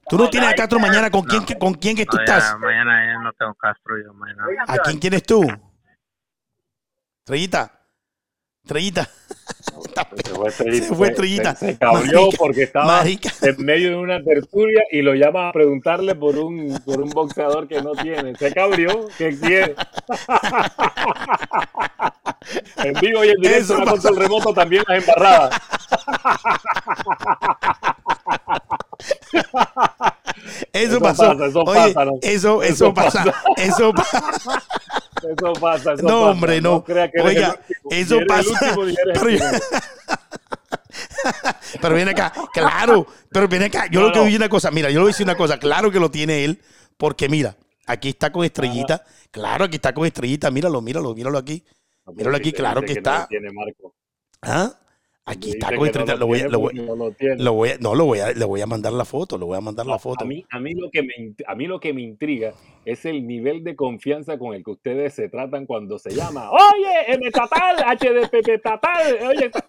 [0.10, 1.10] Tú no tienes a Castro mañana.
[1.10, 2.60] ¿Con quién, con quién que tú Mañana, estás?
[2.60, 4.46] mañana ya no tengo Castro yo mañana.
[4.68, 5.46] ¿A quién tienes tú?
[7.20, 7.77] Estrellita.
[8.68, 9.10] Estrellita.
[10.24, 10.88] Se fue Estrellita.
[10.88, 11.56] Se fue Estrellita.
[11.56, 13.30] Se, se cabrió Marica, porque estaba marica.
[13.42, 17.68] en medio de una tertulia y lo llama a preguntarle por un, por un boxeador
[17.68, 18.36] que no tiene.
[18.36, 19.08] Se cabrió.
[19.18, 19.76] ¿Qué quiere?
[22.84, 23.92] en vivo y en directo, Eso pasa.
[23.92, 25.62] control remoto también las embarradas.
[30.74, 31.24] Eso, Eso pasó.
[31.38, 32.12] pasa, eso Oye, pasa, ¿no?
[32.22, 33.24] eso, eso, Eso pasa.
[33.26, 33.44] pasa.
[33.58, 34.64] Eso pasa.
[35.24, 35.96] Eso pasa.
[36.04, 36.84] No, hombre, no.
[36.84, 37.76] crea que Oiga, el.
[37.92, 38.76] Eso pasa.
[41.82, 43.88] Pero- viene acá, claro, pero viene acá.
[43.92, 44.26] Yo No, lo que no.
[44.26, 46.44] vi una cosa, mira, yo le voy a decir una cosa, claro que lo tiene
[46.46, 46.62] él,
[46.98, 51.64] porque mira, aquí está con estrellita, claro, aquí está con estrellita, míralo, míralo, míralo aquí.
[52.14, 53.28] Míralo aquí, claro que no está.
[53.28, 53.94] tiene Marco.
[54.42, 54.74] ¿Ah?
[55.30, 57.12] Aquí está con no lo voy voy, no lo
[57.54, 59.62] voy a- no, lo voy a, le voy a mandar la foto, le voy a
[59.62, 60.24] mandar la foto.
[60.24, 62.54] A mí, a mí lo que me int- a mí lo que me intriga
[62.86, 67.14] es el nivel de confianza con el que ustedes se tratan cuando se llama Oye,
[67.14, 69.66] M Tatal, HDPP Tatal, oye, ta-".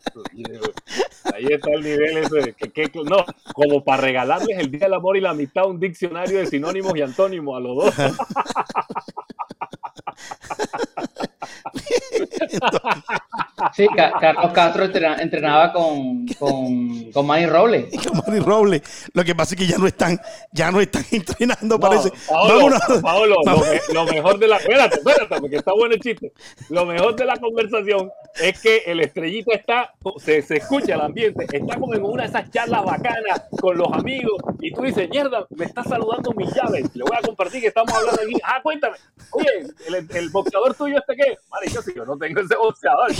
[1.35, 5.17] ahí está el nivel ese, que- que- no, como para regalarles el Día del Amor
[5.17, 7.95] y la Amistad un diccionario de sinónimos y antónimos a los dos.
[13.75, 17.87] Sí, Ca- Carlos Castro entrena- entrenaba con, con, con Manny Robles.
[18.09, 18.83] Con Manny Robles.
[19.13, 20.19] Lo que pasa es que ya no están,
[20.53, 22.13] ya no están entrenando, No, parece.
[22.29, 22.81] Paolo, Vámonos.
[23.03, 23.67] Paolo, lo, Vamos.
[23.69, 24.57] me- lo mejor de la.
[24.59, 26.33] Espérate, espérate, porque está bueno el chiste.
[26.71, 29.93] Lo mejor de la conversación es que el estrellita está.
[30.19, 31.47] Se, se escucha el ambiente.
[31.53, 34.41] Está como en una de esas charlas bacanas con los amigos.
[34.61, 36.85] Y tú dices, mierda, me está saludando mi llave.
[36.95, 38.35] Le voy a compartir que estamos hablando aquí.
[38.45, 38.97] Ah, cuéntame.
[39.33, 39.49] Oye,
[39.89, 41.38] el, el boxeador tuyo, ¿este qué?
[41.51, 43.11] Marica, si yo no tengo ese boxeador.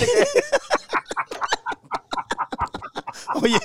[3.41, 3.59] Oye,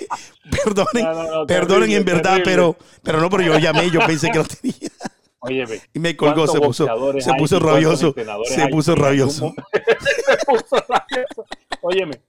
[0.50, 2.44] perdonen, No, no, no, perdonen terrible, en verdad, terrible.
[2.44, 4.90] pero, pero no, pero yo llamé, yo pensé que lo tenía.
[5.40, 5.80] Óyeme.
[5.92, 8.14] Y me colgó, se ¿cuántos puso, se puso rabioso,
[8.46, 9.54] se puso rabioso.
[9.72, 11.44] se puso rabioso.
[11.82, 12.22] Óyeme,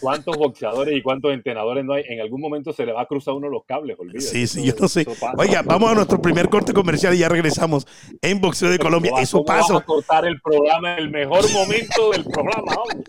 [0.00, 2.04] ¿cuántos boxeadores y cuántos entrenadores no hay?
[2.08, 4.20] En algún momento se le va a cruzar uno los cables, olvídate.
[4.26, 5.04] Sí, sí, yo no sé.
[5.04, 5.32] pasa.
[5.36, 7.86] Oiga, vamos a nuestro primer corte comercial y ya regresamos
[8.22, 9.10] en Boxeo de Colombia.
[9.10, 9.76] ¿Cómo va- Eso vas pasó.
[9.78, 13.04] a cortar el programa el mejor momento del programa, hombre?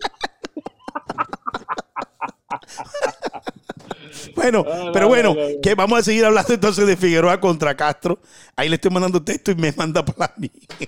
[4.34, 5.60] Bueno, no, pero bueno, no, no, no.
[5.62, 8.18] que vamos a seguir hablando entonces de Figueroa contra Castro.
[8.56, 10.50] Ahí le estoy mandando texto y me manda para mí.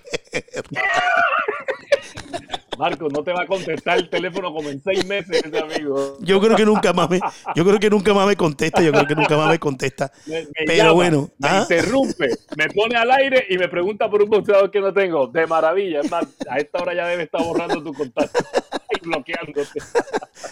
[2.82, 6.18] Marcos, no te va a contestar el teléfono como en seis meses ese amigo.
[6.18, 7.20] Yo creo que nunca más me,
[7.54, 10.10] yo creo que nunca más me contesta, yo creo que nunca más me contesta.
[10.26, 11.60] Me, me Pero llama, bueno, me ¿ah?
[11.62, 15.28] interrumpe, me pone al aire y me pregunta por un boxeador que no tengo.
[15.28, 18.40] De maravilla, es más, a esta hora ya debe estar borrando tu contacto
[18.90, 19.80] y bloqueándote.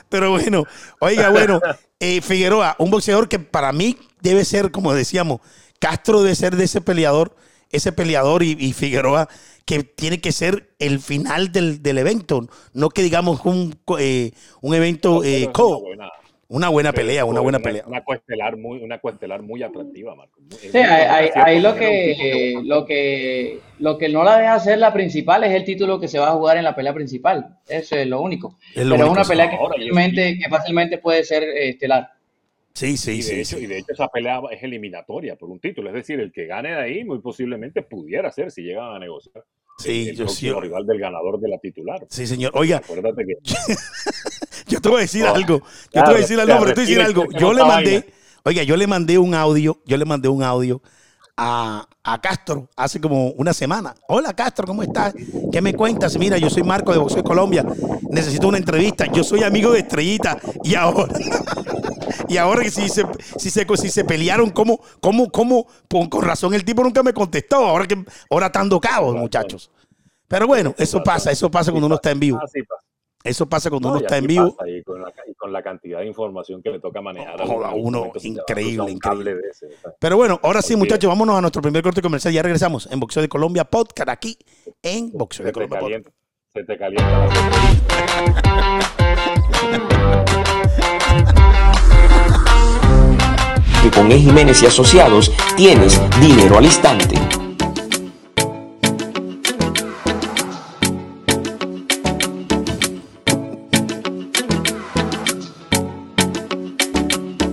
[0.09, 0.64] Pero bueno,
[1.01, 1.61] oiga, bueno,
[1.99, 5.40] eh, Figueroa, un boxeador que para mí debe ser, como decíamos,
[5.81, 7.35] Castro debe ser de ese peleador,
[7.71, 9.29] ese peleador y, y Figueroa
[9.65, 14.33] que tiene que ser el final del, del evento, no que digamos un, co- eh,
[14.61, 16.11] un evento eh, es co, una buena-
[16.49, 17.85] una buena pelea, una buena pelea.
[17.87, 20.41] Una coestelar muy, una coestelar muy atractiva, Marco.
[20.59, 25.53] Sí, ahí, lo que lo que lo que no la deja hacer la principal es
[25.55, 27.57] el título que se va a jugar en la pelea principal.
[27.69, 28.59] Eso es lo único.
[28.75, 29.31] Es lo Pero es único, una sí.
[29.31, 32.11] pelea que fácilmente, que fácilmente puede ser eh, estelar.
[32.75, 33.65] Sí, sí, y, sí, hecho, sí.
[33.65, 35.89] y de hecho esa pelea es eliminatoria por un título.
[35.91, 39.45] Es decir, el que gane de ahí muy posiblemente pudiera ser si llegan a negociar.
[39.79, 40.51] Sí, el, el yo sí.
[40.53, 42.07] rival del ganador de la titular.
[42.09, 42.53] Sí, señor.
[42.55, 43.35] Oiga, Acuérdate que
[44.69, 45.63] yo te voy a decir Oh, algo.
[45.93, 47.27] Yo te voy a decir algo, pero te voy a decir algo.
[47.39, 48.07] Yo le mandé, vaina.
[48.45, 50.81] oiga, yo le mandé un audio, yo le mandé un audio
[51.37, 53.95] a, a Castro hace como una semana.
[54.09, 55.15] Hola Castro, ¿cómo estás?
[55.51, 56.17] ¿Qué me cuentas?
[56.19, 57.65] Mira, yo soy Marco de Boxeo de Colombia.
[58.11, 59.07] Necesito una entrevista.
[59.07, 60.39] Yo soy amigo de Estrellita.
[60.63, 61.13] Y ahora,
[62.29, 63.05] y ahora que si se,
[63.37, 65.66] si se, si se pelearon, ¿cómo, cómo, cómo?
[65.88, 67.57] Con, con razón el tipo nunca me contestó.
[67.57, 69.70] Ahora que ahora están cabos, muchachos.
[70.29, 72.40] Pero bueno, eso pasa, eso pasa cuando uno está en vivo.
[73.23, 74.57] Eso pasa cuando No, uno está en vivo.
[74.66, 77.44] y, con la, y con la cantidad de información que le toca manejar.
[77.46, 78.99] Joda, algún uno, increíble, un
[79.51, 79.94] ese, sea.
[79.99, 82.33] Pero bueno, ahora sí, muchachos, vámonos a nuestro primer corte comercial.
[82.33, 84.38] Ya regresamos en Boxeo de Colombia Podcast, aquí
[84.83, 86.07] en Boxeo de se Colombia Podcast.
[86.55, 87.31] se te calienta la
[93.83, 94.19] que con E.
[94.19, 97.14] Jiménez y Asociados tienes dinero al instante.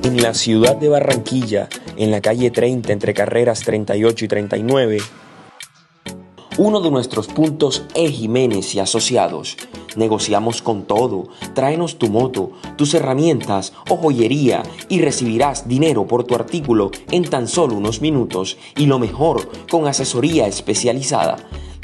[0.04, 4.98] En la ciudad de Barranquilla, en la calle 30 entre carreras 38 y 39,
[6.58, 9.58] uno de nuestros puntos es Jiménez y Asociados.
[9.96, 11.26] Negociamos con todo.
[11.54, 17.48] Tráenos tu moto, tus herramientas o joyería y recibirás dinero por tu artículo en tan
[17.48, 21.38] solo unos minutos y lo mejor, con asesoría especializada.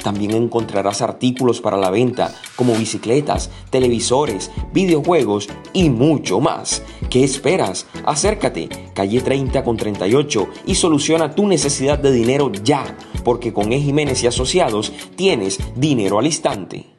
[0.03, 6.83] También encontrarás artículos para la venta como bicicletas, televisores, videojuegos y mucho más.
[7.09, 7.87] ¿Qué esperas?
[8.05, 13.79] Acércate, calle 30 con 38 y soluciona tu necesidad de dinero ya, porque con E.
[13.79, 16.93] Jiménez y Asociados tienes dinero al instante.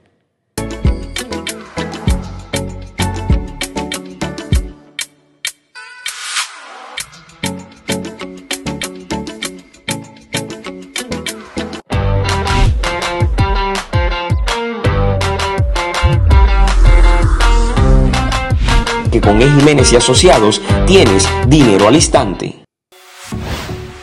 [19.50, 22.64] Jiménez y Asociados tienes dinero al instante.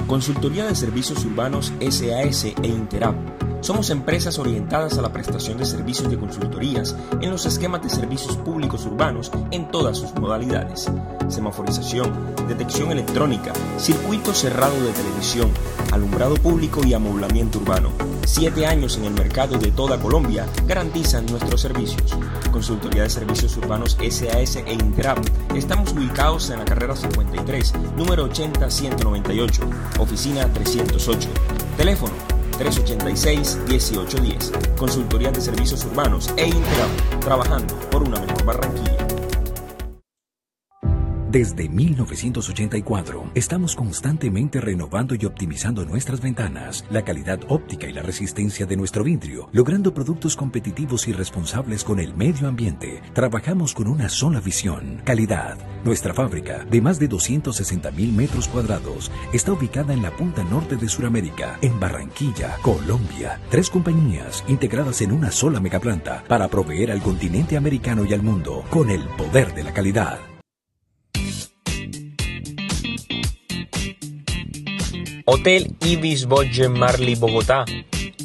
[0.07, 3.15] Consultoría de Servicios Urbanos SAS e Interap.
[3.61, 8.35] Somos empresas orientadas a la prestación de servicios de consultorías en los esquemas de servicios
[8.37, 10.89] públicos urbanos en todas sus modalidades.
[11.27, 12.11] Semaforización,
[12.47, 15.51] detección electrónica, circuito cerrado de televisión,
[15.91, 17.89] alumbrado público y amoblamiento urbano.
[18.25, 22.15] Siete años en el mercado de toda Colombia garantizan nuestros servicios.
[22.51, 25.19] Consultoría de Servicios Urbanos SAS e Interap.
[25.53, 31.29] Estamos ubicados en la carrera 53, número 80-198, oficina 308.
[31.77, 32.30] Teléfono
[32.61, 34.77] 386-1810.
[34.77, 36.91] Consultoría de Servicios Urbanos e Interap.
[37.19, 39.00] Trabajando por una mejor Barranquilla.
[41.31, 48.65] Desde 1984, estamos constantemente renovando y optimizando nuestras ventanas, la calidad óptica y la resistencia
[48.65, 53.01] de nuestro vidrio, logrando productos competitivos y responsables con el medio ambiente.
[53.13, 55.57] Trabajamos con una sola visión, calidad.
[55.85, 60.75] Nuestra fábrica, de más de 260 mil metros cuadrados, está ubicada en la punta norte
[60.75, 63.39] de Sudamérica, en Barranquilla, Colombia.
[63.49, 68.65] Tres compañías integradas en una sola megaplanta para proveer al continente americano y al mundo
[68.69, 70.30] con el poder de la calidad.
[75.33, 77.63] Hotel Ibis Budget Marley Bogotá.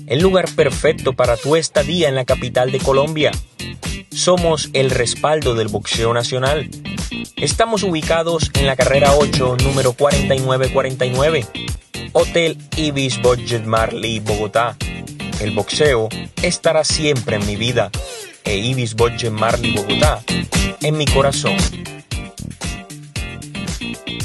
[0.08, 3.30] El lugar perfecto para tu estadía en la capital de Colombia.
[4.10, 6.68] Somos el respaldo del boxeo nacional.
[7.36, 11.46] Estamos ubicados en la carrera 8, número 4949.
[12.12, 14.76] Hotel Ibis Budget Marley Bogotá.
[15.40, 16.08] El boxeo
[16.42, 17.92] estará siempre en mi vida.
[18.42, 20.24] E Ibis Budget Marley Bogotá
[20.82, 21.56] en mi corazón.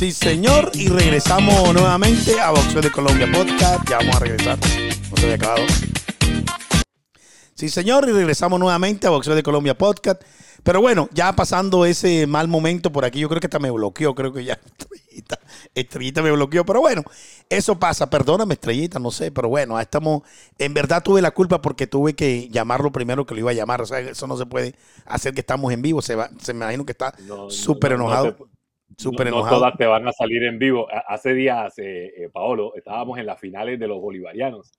[0.01, 0.71] Sí, señor.
[0.73, 3.87] Y regresamos nuevamente a Boxeo de Colombia Podcast.
[3.87, 4.57] Ya vamos a regresar.
[5.11, 5.63] No se había acabado.
[7.53, 8.09] Sí, señor.
[8.09, 10.23] Y regresamos nuevamente a Boxeo de Colombia Podcast.
[10.63, 14.15] Pero bueno, ya pasando ese mal momento por aquí, yo creo que hasta me bloqueó.
[14.15, 15.39] Creo que ya Estrellita,
[15.75, 16.65] Estrellita me bloqueó.
[16.65, 17.03] Pero bueno,
[17.47, 18.09] eso pasa.
[18.09, 19.29] Perdóname, Estrellita, no sé.
[19.29, 20.23] Pero bueno, ahí estamos.
[20.57, 23.83] En verdad tuve la culpa porque tuve que llamarlo primero que lo iba a llamar.
[23.83, 24.73] O sea, eso no se puede
[25.05, 26.01] hacer que estamos en vivo.
[26.01, 28.50] Se, va, se me imagino que está No, súper no, no enojado.
[28.97, 30.87] Súper no, todas te van a salir en vivo.
[31.07, 34.71] Hace días, eh, eh, Paolo, estábamos en las finales de los bolivarianos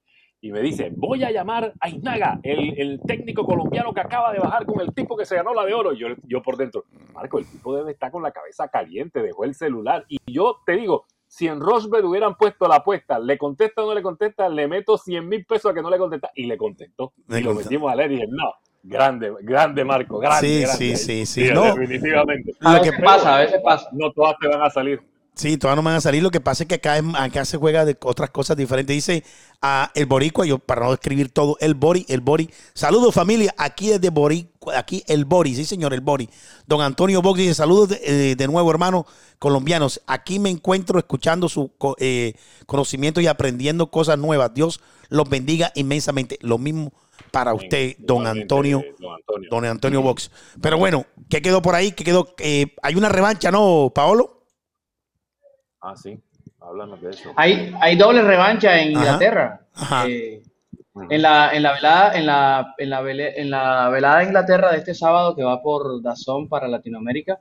[0.43, 4.39] y me dice, voy a llamar a Isnaga, el, el técnico colombiano que acaba de
[4.39, 5.93] bajar con el tipo que se ganó la de oro.
[5.93, 6.83] Yo, yo por dentro,
[7.13, 10.03] Marco, el tipo debe estar con la cabeza caliente, dejó el celular.
[10.09, 13.95] Y yo te digo, si en Rosberg hubieran puesto la apuesta, le contesta o no
[13.95, 16.29] le contesta, le meto 100 mil pesos a que no le contesta.
[16.35, 17.13] Y le contestó.
[17.29, 18.51] Y lo metimos a leer y dije, no,
[18.83, 20.47] grande, grande Marco, grande.
[20.47, 20.95] Sí, grande.
[20.97, 21.53] sí, sí, sí.
[21.53, 21.63] No.
[21.75, 22.53] definitivamente.
[22.59, 23.87] A Lo veces que- pasa, a veces pasa.
[23.93, 25.01] No todas te van a salir.
[25.35, 26.21] Sí, todavía no van a salir.
[26.21, 28.93] Lo que pasa es que acá, es- acá se juega de otras cosas diferentes.
[28.95, 29.23] Dice
[29.63, 32.51] a el Boricua, yo para no escribir todo, el Bori, el Bori.
[32.75, 36.29] Saludos familia, aquí desde Boricua, aquí el Bori, sí señor, el Bori.
[36.67, 39.05] Don Antonio Box dice, saludos de, eh, de nuevo hermanos
[39.39, 40.01] colombianos.
[40.05, 42.35] Aquí me encuentro escuchando su eh,
[42.67, 44.53] conocimiento y aprendiendo cosas nuevas.
[44.53, 46.37] Dios los bendiga inmensamente.
[46.41, 46.93] Lo mismo
[47.33, 48.83] para usted, don Antonio.
[48.99, 49.49] Don Antonio.
[49.49, 50.29] Don Antonio Box.
[50.61, 51.91] Pero bueno, ¿qué quedó por ahí?
[51.91, 52.35] ¿Qué quedó?
[52.37, 54.43] Eh, hay una revancha, ¿no, Paolo?
[55.81, 56.19] Ah, sí.
[56.61, 57.33] Háblanos de eso.
[57.35, 59.05] Hay, hay doble revancha en Ajá.
[59.05, 59.61] Inglaterra.
[59.73, 60.07] Ajá.
[60.07, 60.43] Eh,
[61.09, 64.71] en la, en la velada, en la, en la vele- en la velada de Inglaterra
[64.71, 67.39] de este sábado que va por Dazón para Latinoamérica,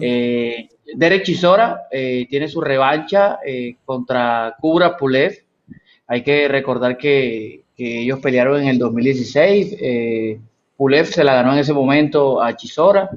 [0.00, 5.44] eh, Derek Chisora eh, tiene su revancha eh, contra Kubra Pulev.
[6.08, 9.76] Hay que recordar que, que ellos pelearon en el 2016.
[9.80, 10.40] eh,
[10.76, 13.08] Pulev se la ganó en ese momento a Chisora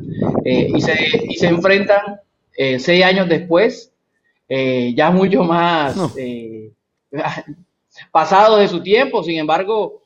[0.45, 0.93] eh, y, se,
[1.30, 2.20] y se enfrentan
[2.57, 3.91] eh, seis años después,
[4.49, 6.12] eh, ya mucho más No.
[6.18, 6.72] eh,
[8.12, 9.24] pasado de su tiempo.
[9.24, 10.03] Sin embargo,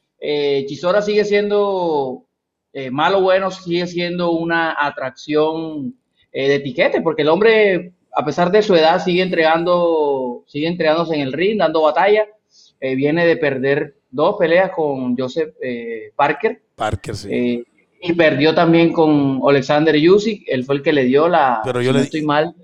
[0.67, 2.23] Chisora sigue siendo
[2.91, 5.93] malo o bueno, sigue siendo una atracción
[6.33, 11.21] de etiquete, porque el hombre, a pesar de su edad, sigue entregando, sigue entregándose en
[11.21, 12.25] el ring, dando batalla.
[12.81, 16.61] Viene de perder dos peleas con Joseph eh, Parker.
[16.75, 17.27] Parker, sí.
[17.31, 17.63] eh,
[18.01, 20.43] y perdió también con Alexander Usyk.
[20.47, 21.61] Él fue el que le dio la.
[21.63, 22.55] Pero yo si le- no estoy mal.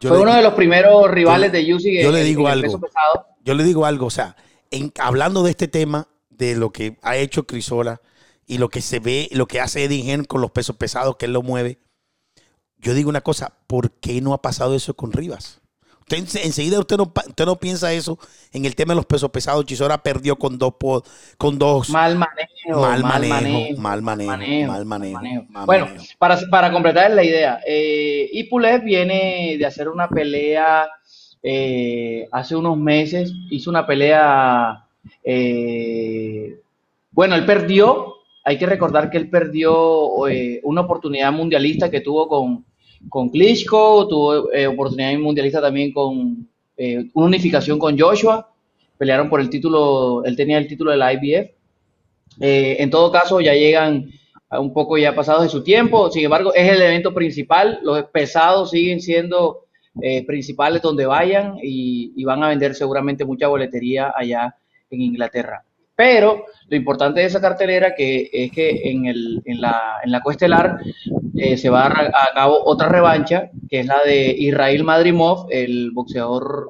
[0.00, 2.02] Yo fue le- uno de los primeros rivales de Usyk.
[2.02, 2.62] yo en- le digo algo.
[2.62, 3.26] peso pesado.
[3.44, 4.36] yo le digo algo, o sea,
[4.70, 8.00] en- hablando de este tema, de lo que ha hecho Crisola
[8.46, 11.26] y lo que se ve, lo que hace Eddie Hearn con los pesos pesados, que
[11.26, 11.78] él lo mueve,
[12.78, 15.60] yo digo una cosa, ¿por qué no ha pasado eso con Rivas?
[16.02, 18.18] Usted ense- enseguida usted no, usted no piensa eso
[18.52, 19.64] en el tema de los pesos pesados.
[19.64, 20.74] Chisora perdió con dos,
[21.38, 22.80] con dos Mal manejo.
[22.80, 24.30] mal manejo, manejo, mal manejo,
[24.68, 25.44] mal manejo, manejo.
[25.48, 25.88] mal Bueno,
[26.18, 30.88] para, para completar la idea, eh, Ipulev viene de hacer una pelea
[31.42, 34.84] eh, hace unos meses, hizo una pelea,
[35.24, 36.56] eh,
[37.10, 42.28] bueno, él perdió, hay que recordar que él perdió eh, una oportunidad mundialista que tuvo
[42.28, 42.64] con,
[43.08, 48.50] con Klitschko, tuvo eh, oportunidad mundialista también con eh, una unificación con Joshua,
[48.98, 51.50] pelearon por el título, él tenía el título de la IBF,
[52.40, 54.10] eh, en todo caso, ya llegan
[54.50, 56.10] un poco ya pasados de su tiempo.
[56.10, 57.78] Sin embargo, es el evento principal.
[57.82, 59.66] Los pesados siguen siendo
[60.00, 64.56] eh, principales donde vayan y van a vender seguramente mucha boletería allá
[64.90, 65.64] en Inglaterra.
[65.94, 70.20] Pero lo importante de esa cartelera que es que en, el, en, la, en la
[70.22, 70.78] coestelar
[71.36, 75.90] eh, se va a, a cabo otra revancha, que es la de Israel Madrimov, el
[75.92, 76.68] boxeador,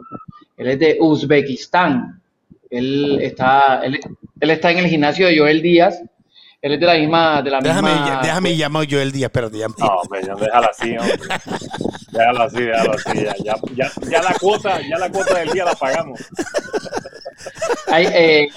[0.56, 2.20] él es de Uzbekistán.
[2.68, 4.00] Él está, él,
[4.40, 6.02] él está en el gimnasio de Joel Díaz.
[6.62, 8.20] Él es de la misma, de la Déjame, misma.
[8.22, 11.18] déjame llamar yo el día, espérate, ya- No, hombre, ya déjalo así, hombre.
[12.12, 13.18] Déjalo así, déjalo así.
[13.24, 16.20] Ya, ya, ya, ya la cuota, ya la cuota del día la pagamos.
[17.88, 18.48] Hay, eh,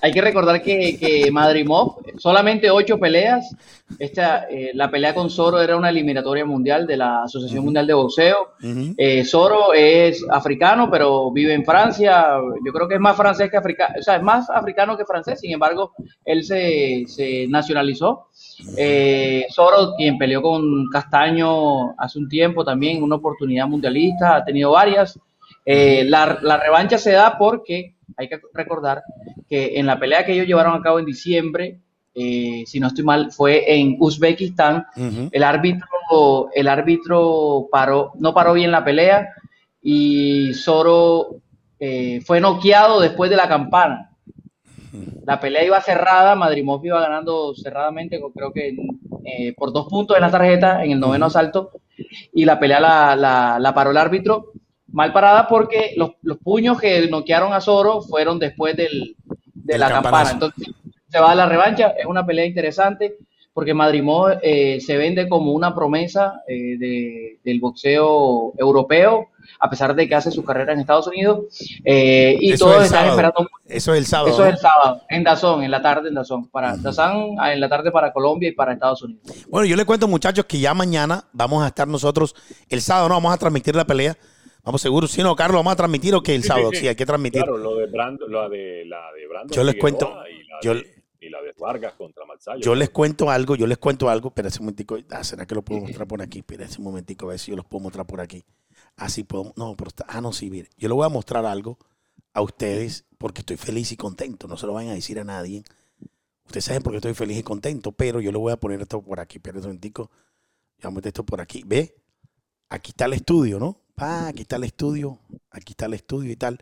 [0.00, 3.54] hay que recordar que, que Madrimov, solamente ocho peleas.
[3.98, 7.92] Esta, eh, la pelea con Soro era una eliminatoria mundial de la Asociación Mundial de
[7.92, 8.54] Boxeo.
[8.62, 8.94] Ujú.
[8.96, 12.38] Eh, Soro es africano, pero vive en Francia.
[12.64, 15.40] Yo creo que es más francés que africano, o sea, es más africano que francés.
[15.40, 15.92] Sin embargo,
[16.24, 18.28] él se, se nacionalizó.
[18.76, 24.70] Eh, Soro, quien peleó con Castaño hace un tiempo también, una oportunidad mundialista, ha tenido
[24.70, 25.20] varias.
[25.64, 29.02] Eh, la, la revancha se da porque hay que recordar
[29.48, 31.78] que en la pelea que ellos llevaron a cabo en diciembre,
[32.14, 34.84] eh, si no estoy mal, fue en Uzbekistán.
[35.32, 39.28] El árbitro, el árbitro paró, no paró bien la pelea
[39.82, 41.36] y Soro
[41.80, 44.10] eh, fue noqueado después de la campana.
[45.24, 48.76] La pelea iba cerrada, Madrimov iba ganando cerradamente, creo que
[49.24, 51.70] eh, por dos puntos en la tarjeta, en el noveno asalto,
[52.34, 54.51] y la pelea la, la- la paró el árbitro.
[54.92, 59.16] Mal parada porque los, los puños que noquearon a Soro fueron después del,
[59.54, 60.30] de la campana.
[60.32, 60.68] Entonces
[61.08, 63.16] se va a la revancha, es una pelea interesante
[63.54, 69.28] porque Madrimov eh, se vende como una promesa eh, de- del boxeo europeo,
[69.60, 71.44] a pesar de que hace su carrera en Estados Unidos,
[71.84, 73.10] eh, y Eso todos es están sábado.
[73.12, 74.28] esperando Eso es el sábado.
[74.32, 76.48] eso es el sábado, en Dazón, en la tarde en Dazón.
[76.48, 79.22] Para Dazón, en la tarde para Colombia y para Estados Unidos.
[79.50, 82.34] Bueno, yo les cuento, muchachos, que ya mañana vamos a estar nosotros,
[82.70, 84.16] el sábado no vamos a transmitir la pelea.
[84.64, 86.80] Vamos seguro, si no, Carlos, vamos a transmitir o que el Sí, sábado, sí, sí,
[86.82, 86.88] sí.
[86.88, 87.42] hay que transmitir.
[87.42, 90.74] Claro, lo de Brando, la de la de Brando Yo les cuento, y la, yo-
[90.74, 92.60] de, y la de Vargas contra Mazzallo.
[92.60, 94.96] Yo les cuento algo, yo les cuento algo, espérense un momentico.
[95.10, 96.38] Ah, ¿será que lo puedo mostrar por aquí?
[96.40, 98.44] Espérense un momentico, a ver si yo los puedo mostrar por aquí.
[98.96, 100.68] Así puedo, no, pero está, ah, no, sí, mire.
[100.76, 101.78] Yo le voy a mostrar algo
[102.32, 104.46] a ustedes porque estoy feliz y contento.
[104.46, 105.64] No se lo vayan a decir a nadie.
[106.46, 109.02] Ustedes saben por qué estoy feliz y contento, pero yo le voy a poner esto
[109.02, 109.38] por aquí.
[109.38, 110.10] Espérense un momentico.
[110.78, 111.62] Yo voy a meter esto por aquí.
[111.66, 111.96] ¿Ve?
[112.68, 113.78] Aquí está el estudio, ¿no?
[113.96, 115.18] Ah, aquí está el estudio.
[115.50, 116.58] Aquí está el estudio y tal.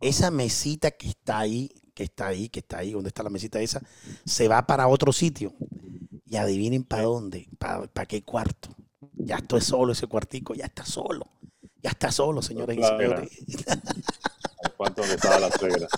[0.00, 3.60] Esa mesita que está ahí, que está ahí, que está ahí, ¿dónde está la mesita
[3.60, 3.80] esa?
[4.24, 5.54] Se va para otro sitio.
[6.26, 8.74] Y adivinen para dónde, para qué cuarto.
[9.14, 11.26] Ya estoy solo ese cuartico, ya está solo.
[11.82, 12.98] Ya está solo, señores y Claro.
[12.98, 13.30] señores.
[14.76, 15.88] ¿Cuánto estaba la suegra?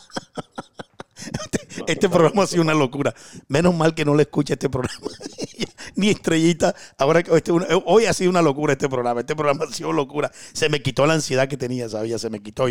[1.87, 3.12] Este programa ha sido una locura.
[3.49, 5.07] Menos mal que no le escucha este programa.
[5.97, 6.75] Ni estrellita.
[6.99, 9.20] Ahora que este, hoy ha sido una locura este programa.
[9.20, 10.31] Este programa ha sido locura.
[10.53, 12.66] Se me quitó la ansiedad que tenía, sabía, se me quitó.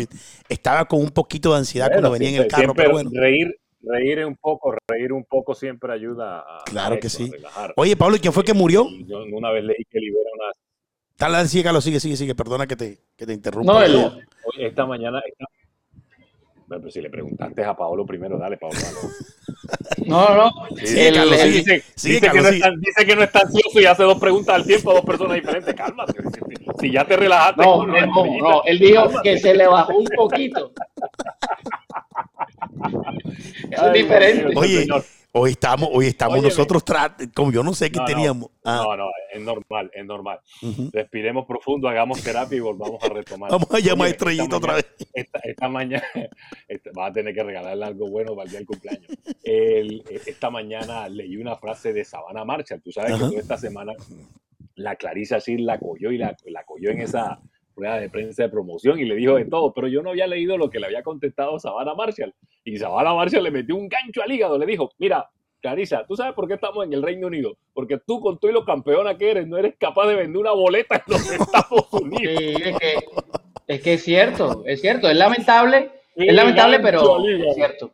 [0.48, 3.10] Estaba con un poquito de ansiedad Bueno, cuando venía en el carro, siempre pero bueno.
[3.12, 7.28] Reír, reír un poco, reír un poco siempre ayuda a, Claro a que sí.
[7.28, 7.74] a relajar.
[7.76, 8.88] Oye, Pablo, ¿y quién fue que murió?
[9.06, 10.52] Yo una vez leí que libera una
[11.16, 12.34] dale, sigue, Carlos, sigue, sigue, sigue.
[12.34, 13.72] Perdona que te, que te interrumpa.
[13.72, 14.26] No, el-
[14.58, 15.20] esta mañana.
[15.26, 15.46] esta-
[16.78, 18.76] pero si le preguntaste a Paolo primero, dale, Paolo.
[18.76, 18.96] dale.
[20.06, 20.52] No, no, no.
[20.84, 24.02] Sí, Carlos, dice, sigue, dice que no está, dice que no está ansioso y hace
[24.02, 25.74] dos preguntas al tiempo a dos personas diferentes.
[25.74, 26.22] Cálmate.
[26.80, 27.62] Si, ya te relajaste.
[27.62, 29.30] no, no, estrellita, no, él dijo cálmate.
[29.30, 30.72] que se le bajó un poquito.
[33.70, 34.52] Eso es diferente.
[34.54, 35.04] Oye, señor.
[35.36, 36.48] Hoy estamos, hoy estamos Óyeme.
[36.50, 36.84] nosotros,
[37.34, 38.50] como yo no sé qué No, no, teníamos.
[38.62, 40.38] Ah, No, no, es normal, es normal.
[40.92, 43.50] Respiremos profundo, hagamos terapia y volvamos a retomar.
[43.50, 45.08] Vamos a llamar a Estrellita otra mañana- vez.
[45.12, 46.04] Esta, esta mañana,
[46.68, 49.06] esta- vas a tener que regalarle algo bueno para el día del cumpleaños.
[49.42, 52.80] El- esta mañana leí una frase de Savannah Marshall.
[52.80, 53.92] Tú sabes que toda esta semana
[54.76, 57.40] la Clarisa así la cogió y la, la cogió en esa
[57.76, 60.56] rueda de prensa de promoción y le dijo de todo, pero yo no había leído
[60.56, 62.34] lo que le había contestado Savannah Marshall.
[62.64, 65.28] Y Savannah Marshall le metió un gancho al hígado, le dijo, mira,
[65.60, 67.56] Clarisa, ¿tú sabes por qué estamos en el Reino Unido?
[67.72, 70.52] Porque tú con tú y los campeona que eres no eres capaz de vender una
[70.52, 72.34] boleta en los Estados Unidos.
[72.38, 72.94] Sí, es que,
[73.68, 77.90] es que es cierto, es cierto, es lamentable, Sí, es lamentable, pero es cierto.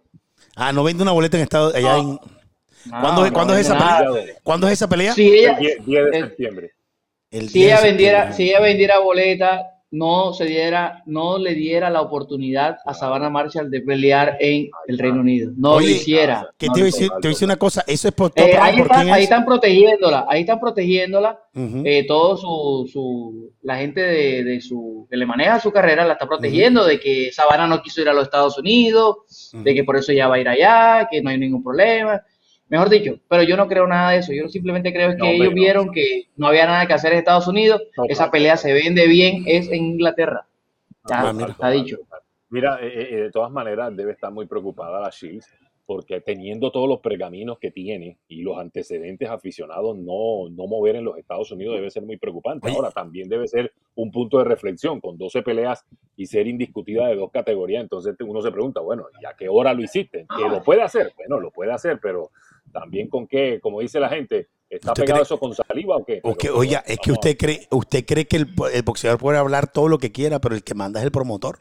[0.55, 2.19] Ah, no vende una boleta en estado allá en.
[2.91, 4.13] ¿Cuándo, No, ¿cuándo no es esa nada.
[4.13, 4.35] pelea?
[4.43, 5.13] ¿Cuándo es esa pelea?
[5.15, 6.71] Si ella, El 10, 10 de septiembre.
[7.31, 11.55] El si 10 de ella vendiera, si ella vendiera boleta, no se diera, no le
[11.55, 15.53] diera la oportunidad a Savannah Marshall de pelear en el Reino Unido.
[15.57, 16.49] No Oye, lo hiciera.
[16.57, 17.09] ¿Qué No te lo voy a decir?
[17.09, 17.85] Te voy a decir una cosa.
[17.87, 21.41] Eso es por Eh, ahí, ¿por están, ahí protegiéndola, ahí están protegiéndola.
[21.85, 26.13] Eh, todo su, su la gente de, de su que le maneja su carrera la
[26.13, 29.97] está protegiendo de que Sabana no quiso ir a los Estados Unidos, de que por
[29.97, 32.23] eso ya va a ir allá, que no hay ningún problema.
[32.71, 34.33] Mejor dicho, pero yo no creo nada de eso.
[34.33, 35.61] Yo simplemente creo que No, hombre, ellos no.
[35.61, 37.83] vieron que no había nada que hacer en Estados Unidos.
[37.95, 38.11] Total.
[38.11, 40.47] Esa pelea se vende bien, es en Inglaterra.
[41.09, 41.51] Ya Ah, mira.
[41.51, 41.99] está dicho.
[42.49, 45.47] Mira, eh, eh, de todas maneras debe estar muy preocupada la Shields
[45.87, 51.05] porque teniendo todos los pergaminos que tiene y los antecedentes aficionados, no, no mover en
[51.05, 52.71] los Estados Unidos debe ser muy preocupante.
[52.71, 55.85] Ahora, también debe ser un punto de reflexión con 12 peleas
[56.17, 57.83] y ser indiscutida de dos categorías.
[57.83, 60.27] Entonces uno se pregunta, bueno, ¿y a qué hora lo hiciste?
[60.39, 61.13] ¿Que lo puede hacer?
[61.17, 62.31] Bueno, lo puede hacer, pero
[62.73, 66.05] también con qué, como dice la gente, ¿está ¿Usted pegado cree- eso con saliva o
[66.05, 66.21] qué?
[66.23, 69.89] O oiga, es que usted cree, usted cree que el, el boxeador puede hablar todo
[69.89, 71.59] lo que quiera, pero el que manda es el promotor.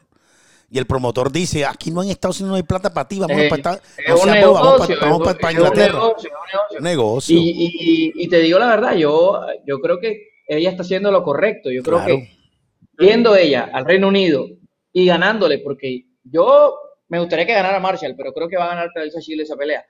[0.72, 3.36] Y el promotor dice, aquí no en Estados Unidos no hay plata para ti, vamos
[3.36, 5.98] Eh, para Estados Es seas bobo, vamos negocio, para, vamos es para- para Inglaterra.
[5.98, 6.30] un negocio.
[6.78, 7.36] Un negocio.
[7.36, 11.24] Y, y- y te digo la verdad, yo, yo creo que ella está haciendo lo
[11.24, 11.70] correcto.
[11.72, 12.16] Yo creo Claro.
[12.18, 14.46] que yendo ella al Reino Unido
[14.92, 16.76] y ganándole, porque yo
[17.10, 19.84] me gustaría que ganara Marshall, pero creo que va a ganar Clarissa Shields esa pelea.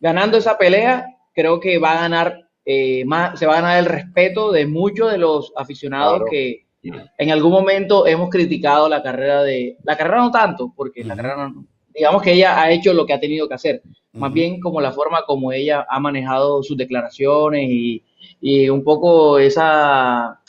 [0.00, 3.84] Ganando esa pelea, creo que va a ganar eh, más, se va a ganar el
[3.84, 6.30] respeto de muchos de los aficionados Claro.
[6.30, 6.64] que
[7.18, 11.48] en algún momento hemos criticado la carrera de, la carrera no tanto, porque la carrera
[11.48, 14.80] no, digamos que ella ha hecho lo que ha tenido que hacer, más bien como
[14.80, 18.04] la forma como ella ha manejado sus declaraciones y,
[18.40, 20.40] y un poco esa,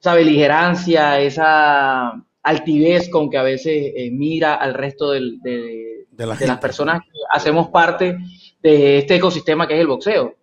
[0.00, 6.26] esa beligerancia, esa altivez con que a veces eh, mira al resto del- de, De
[6.26, 8.16] la de las personas que hacemos parte
[8.62, 10.36] de este ecosistema que es el boxeo.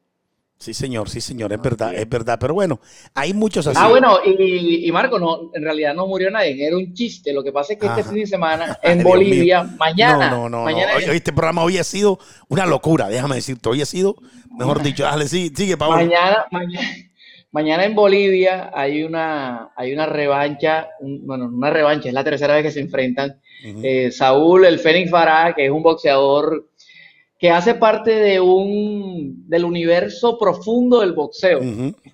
[0.58, 2.38] Sí, señor, sí, señor, es verdad, es verdad.
[2.38, 2.82] Pero bueno,
[3.14, 3.78] hay muchos así.
[3.82, 7.32] Ah, bueno, y, y Marco, no, en realidad no murió nadie, era un chiste.
[7.32, 9.78] Lo que pasa es que este fin de semana en Dios Bolivia, mío.
[9.80, 10.64] mañana, No, no, no.
[10.66, 10.98] mañana, no.
[10.98, 12.20] Hoy, este programa hoy ha sido
[12.50, 13.70] una locura, déjame decirte.
[13.70, 14.18] Hoy ha sido,
[14.52, 15.96] mejor dicho, dale, sí, sigue, Pablo.
[15.96, 16.88] mañana, mañana,
[17.52, 22.54] mañana en Bolivia hay una, hay una revancha, un- bueno, una revancha, es la tercera
[22.56, 23.40] vez que se enfrentan.
[23.84, 26.70] Eh, Saúl, el Fénix Farah, que es un boxeador
[27.38, 31.60] que hace parte de un del universo profundo del boxeo.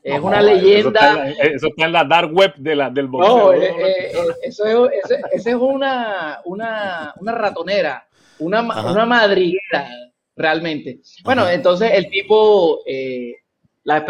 [0.04, 1.10] Es No, una Eso está, leyenda.
[1.10, 3.38] en la, eso está en la dark web de la, del boxeo.
[3.38, 4.12] No, eh, eh,
[4.44, 8.08] eso es, ese- ese es una, una, una ratonera,
[8.38, 8.92] una, Ajá.
[8.92, 9.90] una madriguera,
[10.36, 11.00] realmente.
[11.24, 11.54] Bueno, Ajá.
[11.54, 13.34] entonces el tipo, eh,
[13.84, 14.06] la-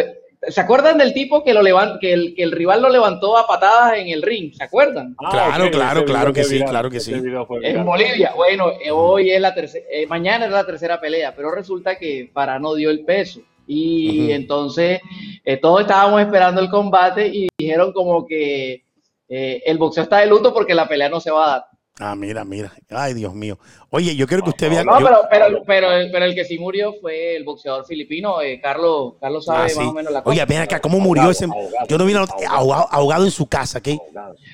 [0.47, 3.45] ¿se acuerdan del tipo que, lo levan- que, el, que el rival lo levantó a
[3.47, 4.53] patadas en el ring?
[4.53, 5.15] ¿Se acuerdan?
[5.23, 7.11] Ah, Claro, claro, claro que sí, viral, claro que sí.
[7.13, 7.85] En.
[7.85, 8.31] Bolivia.
[8.35, 12.59] Bueno, eh, hoy es la tercera, mañana es la tercera pelea, pero resulta que Farah
[12.59, 13.41] no dio el peso.
[13.67, 15.01] Y entonces
[15.43, 18.83] eh, todos estábamos esperando el combate y dijeron como que
[19.27, 21.65] eh, el boxeo está de luto porque la pelea no se va a dar.
[21.97, 22.73] Ah, mira, mira.
[22.89, 23.57] Ay, Dios mío.
[23.89, 24.83] Oye, yo quiero que usted vea.
[24.83, 28.41] No, yo- pero, pero, pero, el- pero el que sí murió fue el boxeador filipino,
[28.41, 29.79] eh, Carlos, Carlos sabe Ah, sí.
[29.79, 30.33] más o menos la cosa.
[30.33, 31.45] Oye, ven acá, ¿cómo murió ese?
[31.45, 32.19] ahogado, Yo no vi la
[32.49, 32.87] ahogado.
[32.91, 33.97] ahogado, en su casa, ¿qué?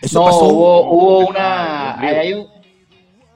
[0.03, 0.45] Eso no, pasó.
[0.45, 2.47] hubo, hubo una, hay un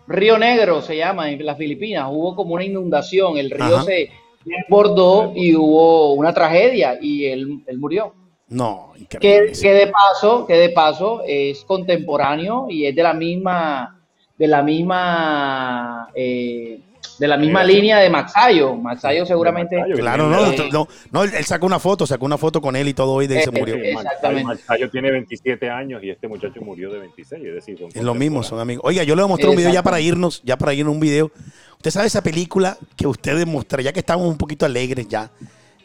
[0.07, 3.85] río negro se llama en las Filipinas, hubo como una inundación, el río Ajá.
[3.85, 4.11] se
[4.45, 8.13] desbordó y hubo una tragedia y él, él murió.
[8.47, 9.51] No, Que, increíble.
[9.59, 13.99] que de paso, que de paso es contemporáneo y es de la misma,
[14.37, 16.79] de la misma, eh,
[17.17, 18.75] de la misma línea de Maxayo.
[18.75, 19.81] Maxayo seguramente.
[19.95, 23.13] Claro, no, no, no, él sacó una foto, sacó una foto con él y todo
[23.13, 23.75] hoy de que se Eh, murió.
[23.77, 24.43] eh, exactamente.
[24.45, 28.13] Machayo tiene 27 años y este muchacho murió de 26, es decir, son Es lo
[28.13, 28.83] mismo, son amigos.
[28.85, 30.99] Oiga, yo le voy a mostrar un video ya para irnos, ya para irnos un
[30.99, 31.31] video.
[31.77, 35.31] Usted sabe esa película que usted demuestra, ya que estamos un poquito alegres ya.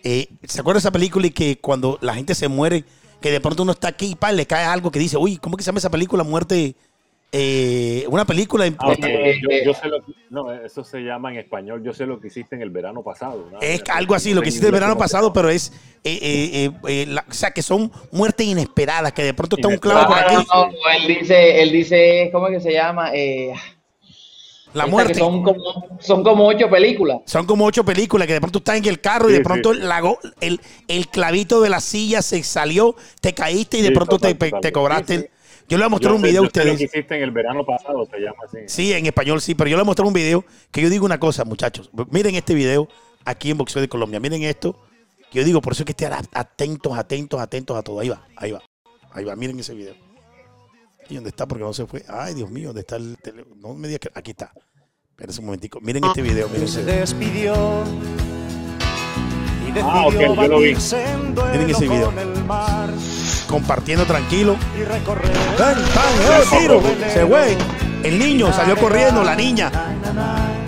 [0.05, 2.85] Eh, ¿Se acuerda de esa película y que cuando la gente se muere,
[3.21, 5.57] que de pronto uno está aquí y pa, le cae algo que dice, uy, ¿cómo
[5.57, 6.25] que se llama esa película?
[6.25, 6.75] Muerte,
[7.33, 8.65] eh, una película.
[8.79, 8.93] Ah.
[8.99, 11.83] Eh, yo, eh, yo sé lo que, no, eso se llama en español.
[11.85, 13.49] Yo sé lo que hiciste en el verano pasado.
[13.53, 13.61] ¿no?
[13.61, 15.73] Es algo así, lo que hiciste el verano pasado, pero es,
[16.03, 19.69] eh, eh, eh, eh, la- o sea, que son muertes inesperadas, que de pronto está
[19.69, 22.73] un clavo por Ah, aquí, no, no, él dice, él dice, ¿cómo es que se
[22.73, 23.11] llama?
[23.15, 23.53] Eh,
[24.75, 25.15] la esta que muerte.
[25.19, 27.19] Son como, son como ocho películas.
[27.27, 29.81] Son como ocho películas que de pronto estás en el carro y de pronto sí.
[29.81, 33.95] la go- el, el clavito de la silla se salió, te caíste y de Sí,
[33.95, 34.61] pronto total, te, pe- total.
[34.61, 35.17] te cobraste.
[35.19, 35.29] Sí, sí.
[35.69, 36.83] Yo le voy a mostrar Yo un sé- video a sé Lo que ustedes.
[36.83, 38.59] hiciste en el verano pasado se llama así.
[38.67, 41.05] Sí, en español sí, pero yo le voy a mostrar un video que yo digo
[41.07, 41.91] una cosa, muchachos.
[42.11, 42.89] Miren este video
[43.25, 44.19] aquí en Boxeo de Colombia.
[44.21, 44.77] Miren esto.
[45.31, 48.01] Que yo digo, por eso hay que estar atentos, atentos, atentos a todo.
[48.01, 48.63] Ahí va, ahí va,
[49.13, 49.37] ahí va.
[49.37, 49.95] Miren ese video.
[51.11, 51.47] ¿Y dónde está?
[51.47, 52.05] Porque no se fue.
[52.09, 53.57] Ay, Dios mío, ¿dónde está el teléfono?
[53.57, 54.11] No me digas que.
[54.15, 54.53] Aquí está.
[55.11, 55.81] Espérense un momentico.
[55.81, 56.49] Miren este video.
[56.49, 56.85] Miren video.
[56.85, 57.85] despidió
[59.69, 60.77] y decidió Ah, ok, yo lo vi.
[61.53, 62.07] Miren ese video.
[62.07, 62.91] con el mar
[63.49, 64.57] Compartiendo tranquilo.
[65.59, 65.83] ¡Tan, tan!
[65.85, 66.81] ¡Eh, tiro!
[67.13, 67.57] Se güey.
[68.05, 69.71] El niño salió corriendo, la niña.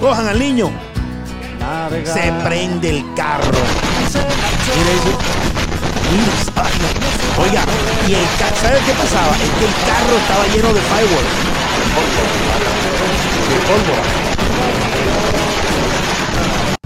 [0.00, 0.70] Cojan al niño.
[2.04, 3.44] Se prende el carro.
[4.76, 5.18] Mira eso.
[6.56, 6.72] Ay.
[7.38, 7.64] Oiga,
[8.08, 9.32] y el carro, ¿sabe qué pasaba?
[9.36, 11.34] Es que el carro estaba lleno de fireworks.
[13.48, 14.02] De pólvora.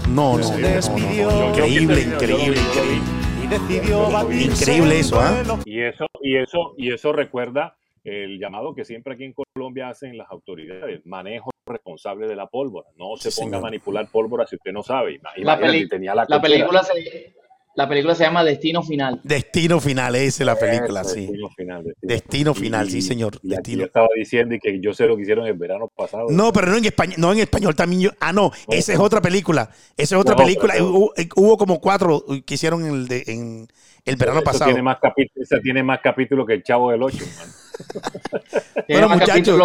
[0.09, 1.49] No, no, no, no.
[1.49, 3.01] Increíble, increíble, increíble.
[3.43, 5.31] y decidió batirse Increíble eso, ¿ah?
[5.31, 5.59] duelo.
[5.65, 10.17] Y eso, y eso, y eso recuerda el llamado que siempre aquí en Colombia hacen
[10.17, 12.87] las autoridades, manejo responsable de la pólvora.
[12.97, 15.19] No se Sí, ponga a manipular pólvora si usted no sabe.
[15.21, 16.93] La, Imagínate, peli- tenía la, la película se,
[17.77, 19.21] la película se llama Destino Final.
[19.23, 21.21] Destino final, esa es la película, Eso, sí.
[21.27, 21.95] Destino final.
[22.01, 23.79] Destino final, sí, señor, Y destino.
[23.81, 26.25] yo estaba diciendo y que yo sé lo que hicieron el verano pasado.
[26.31, 28.09] No, pero no en español, no en español también yo.
[28.19, 29.69] Ah, no, esa es otra película.
[29.95, 30.73] Esa es otra No, película.
[30.73, 33.67] pero- Hubo, hubo como cuatro que hicieron en el, de- en
[34.05, 34.65] el verano Eso pasado.
[34.65, 34.97] Tiene más
[35.35, 37.17] esa tiene más capítulos que el Chavo del 8.
[38.87, 39.59] Tiene Bueno, muchachos.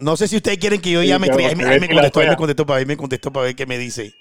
[0.00, 1.28] No sé si ustedes quieren que yo Sí, llame.
[1.28, 3.54] pero Ahí me, ahí me contestó, ahí me contestó, para ahí me contestó para ver
[3.54, 4.12] qué me dice.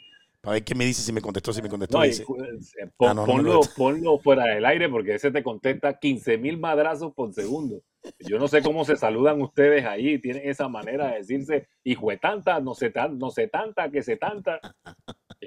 [0.46, 1.98] Para ver qué me dice, si me contestó, si me contestó.
[1.98, 2.24] No, y, dice.
[2.24, 6.38] pon- Ah, no, no me ponlo, ponlo fuera del aire porque ese te contesta 15
[6.38, 7.82] mil madrazos por segundo.
[8.20, 12.18] Yo no sé cómo se saludan ustedes ahí, tienen esa manera de decirse, hijo de
[12.18, 14.60] tanta, no sé, tan, no sé tanta, que sé tanta.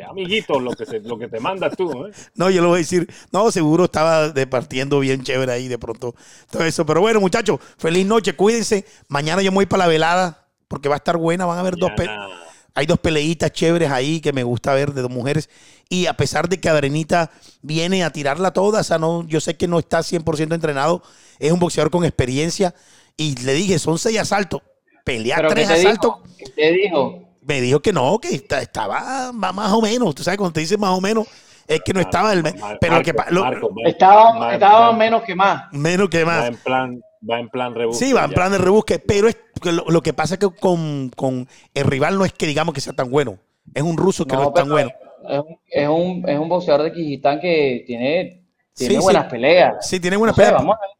[0.09, 2.07] Amiguito, lo que, se- lo que te mandas tú.
[2.07, 2.12] ¿eh?
[2.34, 6.14] No, yo le voy a decir, no, seguro estaba departiendo bien chévere ahí de pronto
[6.51, 6.86] todo eso.
[6.86, 8.84] Pero bueno, muchachos, feliz noche, cuídense.
[9.09, 11.76] Mañana yo me voy para la velada porque va a estar buena, van a haber
[11.76, 12.28] dos, Mañana-
[12.74, 15.48] hay dos peleitas chéveres ahí que me gusta ver de dos mujeres.
[15.88, 17.30] Y a pesar de que Adrenita
[17.62, 21.02] viene a tirarla toda, o sea, no, yo sé que no está 100% entrenado,
[21.38, 22.74] es un boxeador con experiencia.
[23.16, 24.62] Y le dije, son seis asaltos.
[25.04, 26.16] ¿qué tres asaltos.
[26.22, 26.36] dijo?
[26.38, 27.22] ¿Qué te dijo?
[27.42, 30.14] Me dijo que no, que esta- estaba más o menos.
[30.14, 31.26] Tú sabes, cuando te dice más o menos,
[31.66, 32.42] es que no estaba el.
[32.80, 35.64] Pero que Marco, pa- lo- Marco, va- Estaba, estaba menos que más.
[35.72, 36.48] menos que más.
[36.48, 38.34] en plan, va en plan rebusque, Sí, va en ya.
[38.34, 41.84] plan de rebusque, pero es que lo, lo que pasa es que con, con el
[41.84, 43.38] rival no es que digamos que sea tan bueno.
[43.74, 44.90] Es un ruso que no, es tan bueno.
[45.28, 48.44] Es, un- es un, es un boxeador de Kijistán que tiene,
[48.74, 49.30] tiene Sí, buenas sí.
[49.30, 49.86] peleas.
[49.86, 50.58] Sí, tiene buena No sé, pelea.
[50.58, 50.90] vamos a ver.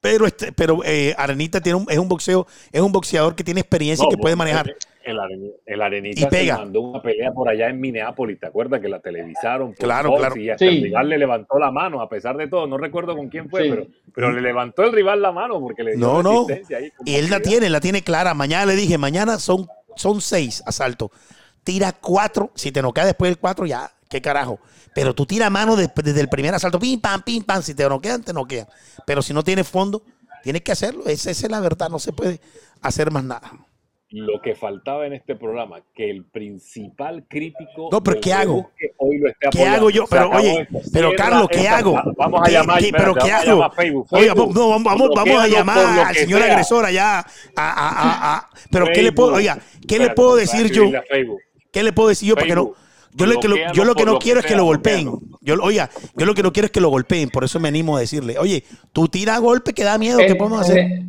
[0.00, 3.60] Pero este, pero eh, Arenita tiene un, es un boxeo, es un boxeador que tiene
[3.60, 4.74] experiencia y que puede manejar.
[5.02, 6.56] El, Areni- el Arenita Y pega.
[6.56, 9.72] se mandó una pelea por allá en Minneapolis, ¿te acuerdas que la televisaron?
[9.72, 10.36] Claro, Fox claro.
[10.36, 10.76] Y hasta Sí.
[10.76, 12.66] el rival le levantó la mano, a pesar de todo.
[12.66, 13.70] No recuerdo con quién fue, Sí.
[13.70, 16.30] pero, pero le levantó el rival la mano porque le dio No, no.
[16.46, 18.34] resistencia ahí, Y él la tiene, la tiene clara.
[18.34, 21.10] Mañana le dije, mañana son, son seis asaltos.
[21.64, 22.50] Tira cuatro.
[22.54, 24.58] Si te noquea después del cuatro, ya, qué carajo.
[24.94, 27.62] Pero tú tira mano de- desde el primer asalto, pim, pam, pim, pam.
[27.62, 28.66] Si te noquean, te noquean.
[29.06, 30.02] Pero si no tienes fondo,
[30.42, 31.04] tienes que hacerlo.
[31.06, 31.88] Esa, esa es la verdad.
[31.88, 32.40] No se puede
[32.82, 33.52] hacer más nada.
[34.12, 37.88] Lo que faltaba en este programa, que el principal crítico.
[37.92, 38.68] No, pero ¿qué hago?
[38.96, 40.04] Hoy lo esté ¿Qué hago yo?
[40.10, 40.78] Pero oye, esto.
[40.92, 42.02] pero Carlos, ¿qué esta- hago?
[42.16, 43.62] Vamos a ¿Qué- llamar, qué- espérate, pero ¿qué hago?
[43.64, 44.06] a Facebook.
[44.10, 46.50] Oiga, Facebook, no, vamos, vamos, vamos a llamar al señor sea.
[46.52, 47.18] agresor allá.
[47.20, 47.24] A,
[47.56, 49.54] a- a- a- pero ¿qué le puedo, oiga,
[49.86, 50.90] ¿qué le Espérate, puedo voy a decir yo?
[51.72, 52.72] ¿Qué le puedo decir yo para que no?
[53.12, 55.08] Yo lo que, lo- yo lo que no quiero es que lo golpeen.
[55.40, 57.30] Yo, oiga, yo lo que no quiero es que lo golpeen.
[57.30, 60.18] Por eso me animo a decirle, oye, tú tira golpe que da miedo.
[60.18, 61.02] ¿Qué Eh, podemos hacer?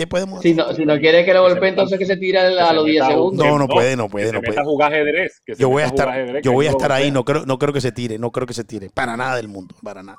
[0.00, 0.64] ¿Qué podemos Si hacer?
[0.66, 3.06] no, si no quiere que lo golpee, entonces que se tira a los 10 meta
[3.06, 3.46] a segundos.
[3.46, 4.60] No, no puede, no que puede, se no meta puede.
[4.62, 5.42] a jugar ajedrez.
[5.44, 7.10] que Yo voy a estar, ajedrez, yo voy a estar ahí.
[7.10, 8.18] No creo, no creo que se tire.
[8.18, 8.88] No creo que se tire.
[8.88, 9.74] Para nada del mundo.
[9.82, 10.18] Para nada.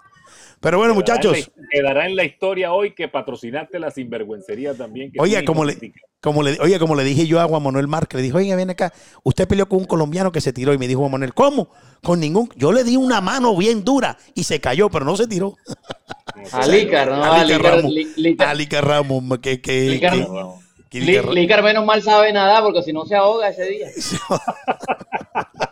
[0.61, 1.51] Pero bueno, Quedará en muchachos.
[1.57, 5.11] la- Quedará en la historia hoy que patrocinaste la sinvergüencería también.
[5.11, 5.75] que Oye, como le,
[6.21, 8.69] como le, oye, como le dije yo a Juan Manuel Márquez, le dije, oiga, ven
[8.69, 8.93] acá,
[9.23, 11.69] usted peleó con un colombiano que se tiró y me dijo Juan Manuel, ¿cómo?
[12.03, 15.27] Con ningún, yo le di una mano bien dura y se cayó, pero no se
[15.27, 15.55] tiró.
[16.53, 17.23] A Lícar, ¿no?
[17.23, 22.31] A Alica Lícar, Ramos, Lí- Lícar- Alica Ramos, que, que, Ra- Lícar menos mal sabe
[22.33, 23.87] nada porque si no se ahoga ese día.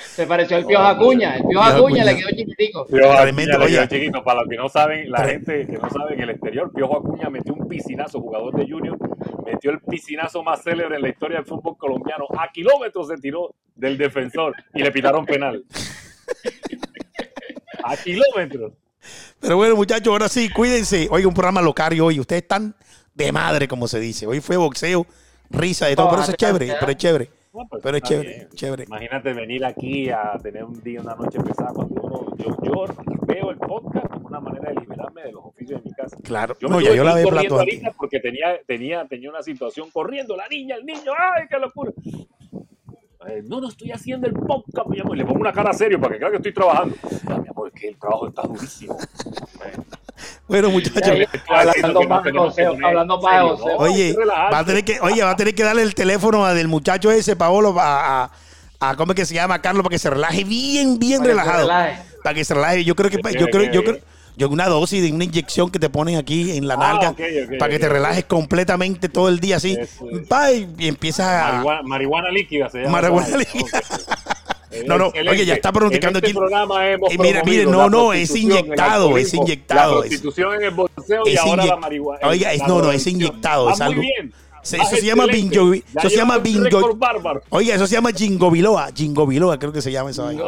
[0.00, 1.36] Se pareció al Piojo Acuña.
[1.36, 2.86] El Piojo Acuña le quedó chiquitico.
[2.86, 3.88] Piojo Tremendo, Acuña le oye.
[3.88, 6.70] quedó chiquito, para los que no saben, la gente que no sabe en el exterior,
[6.72, 8.98] Piojo Acuña metió un piscinazo, jugador de Junior,
[9.46, 12.26] metió el piscinazo más célebre en la historia del fútbol colombiano.
[12.38, 15.64] A kilómetros se tiró del defensor y le pitaron penal.
[17.84, 18.74] A kilómetros.
[19.40, 21.08] Pero bueno, muchachos, ahora sí, cuídense.
[21.10, 22.20] Oiga, un programa locario hoy.
[22.20, 22.76] Ustedes están
[23.14, 24.26] de madre, como se dice.
[24.26, 25.06] Hoy fue boxeo,
[25.50, 27.41] risa de todo, pero eso es chévere, pero es chévere.
[27.52, 28.48] No, pues, Pero es chévere, bien.
[28.54, 28.84] chévere.
[28.84, 32.84] Imagínate venir aquí a tener un día, una noche pesada cuando uno, yo, yo
[33.26, 36.16] veo el podcast como una manera de liberarme de los oficios de mi casa.
[36.22, 36.56] Claro.
[36.58, 39.42] Yo no, me ya tuve yo la veo corriendo ahorita porque tenía, tenía, tenía una
[39.42, 41.92] situación corriendo, la niña, el niño, ¡ay, qué locura!
[43.28, 45.16] Eh, no, no estoy haciendo el podcast, mi amor.
[45.16, 46.96] Y le pongo una cara serio para que crea que estoy trabajando.
[47.28, 48.96] Ya, mi amor, es que el trabajo está durísimo.
[50.48, 51.16] Bueno, muchachos.
[51.48, 53.76] Hablando más de boxeo.
[53.78, 54.16] Oye,
[54.52, 57.10] va a tener que, oye, va a tener que darle el teléfono a del muchacho
[57.10, 58.30] ese, Paolo, a, a,
[58.80, 59.60] a- ¿cómo es que se llama?
[59.60, 61.68] Carlos, para que se relaje bien, bien Para relajado.
[62.22, 62.84] Para que se relaje.
[62.84, 63.98] Yo creo que, yo creo, yo creo,
[64.36, 67.14] yo una dosis de una inyección que te ponen aquí en la Ah, nalga
[67.58, 69.76] para que te relajes completamente todo el día así.
[69.78, 70.06] Eso.
[70.28, 71.52] Pa, y, empiezas a.
[71.52, 72.92] Marihuana, marihuana líquida se llama.
[72.92, 73.82] Marihuana líquida.
[74.80, 74.86] Ok.
[74.86, 75.30] No, no, Excelente.
[75.30, 76.38] oye, ya está pronosticando En este aquí.
[76.38, 80.70] programa hemos Eh, mira, mire, no, no, es inyectado, es inyectado, La prostitución en el
[80.70, 82.28] boxeo y es ahora inyec- la marihuana.
[82.28, 84.32] Oiga, es- la no, no, es inyectado, es algo- Muy bien.
[84.62, 86.96] Se- eso se llama bingo- eso se llama bingo-.
[87.50, 88.90] Oiga, eso se llama Jingobiloa.
[88.94, 90.42] Jingobiloa, creo que se llama esa vaina.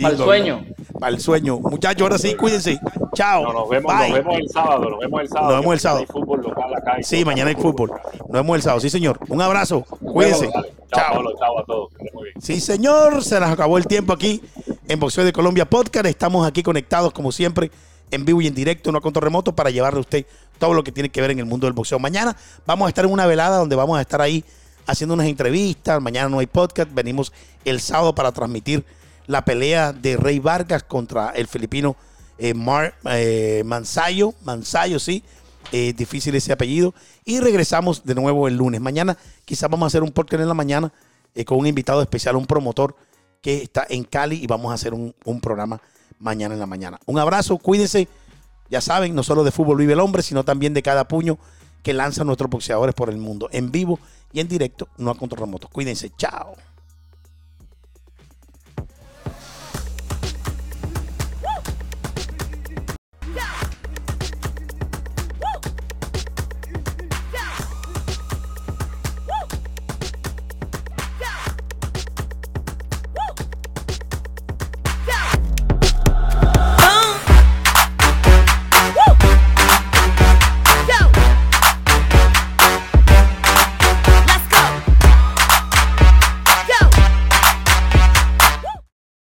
[0.00, 0.64] Para el sueño.
[1.00, 1.58] Para el sueño.
[1.58, 2.78] Muchachos, ahora sí, cuídense.
[3.14, 3.42] Chao.
[3.44, 4.08] No, nos vemos, Bye.
[4.10, 5.52] nos vemos el sábado, nos vemos el sábado.
[5.52, 6.00] Nos vemos el que sábado.
[6.00, 6.96] Hay fútbol local acá.
[7.00, 7.90] y Sí, mañana hay fútbol.
[7.90, 8.80] Nos vemos el sábado.
[8.80, 9.18] Sí, señor.
[9.28, 9.82] Un abrazo.
[9.82, 10.50] Cuídense.
[10.50, 11.12] Chao, Chao.
[11.14, 11.88] Pablo, chao a todos.
[11.90, 12.34] Que estén muy bien.
[12.42, 13.22] Sí, señor.
[13.24, 14.42] Se nos acabó el tiempo aquí
[14.88, 16.06] en Boxeo de Colombia Podcast.
[16.06, 17.70] Estamos aquí conectados, como siempre,
[18.14, 20.26] en vivo y en directo, no a control remoto, para llevarle a usted
[20.58, 21.98] todo lo que tiene que ver en el mundo del boxeo.
[21.98, 22.36] Mañana
[22.66, 24.44] vamos a estar en una velada donde vamos a estar ahí
[24.86, 26.00] haciendo unas entrevistas.
[26.00, 26.92] Mañana no hay podcast.
[26.92, 27.32] Venimos
[27.64, 28.84] el sábado para transmitir
[29.26, 31.96] la pelea de Rey Vargas contra el filipino
[32.38, 32.54] eh,
[33.10, 34.34] eh, Mansayo.
[34.42, 35.22] Mansayo, sí.
[35.72, 36.94] Eh, difícil ese apellido.
[37.24, 38.80] Y regresamos de nuevo el lunes.
[38.80, 40.92] Mañana quizás vamos a hacer un podcast en la mañana
[41.34, 42.94] eh, con un invitado especial, un promotor
[43.40, 45.80] que está en Cali y vamos a hacer un, un programa
[46.24, 46.98] mañana en la mañana.
[47.06, 48.08] Un abrazo, cuídense.
[48.70, 51.38] Ya saben, no solo de fútbol vive el hombre, sino también de cada puño
[51.82, 54.00] que lanzan nuestros boxeadores por el mundo, en vivo
[54.32, 55.68] y en directo, no a control remoto.
[55.68, 56.56] Cuídense, chao.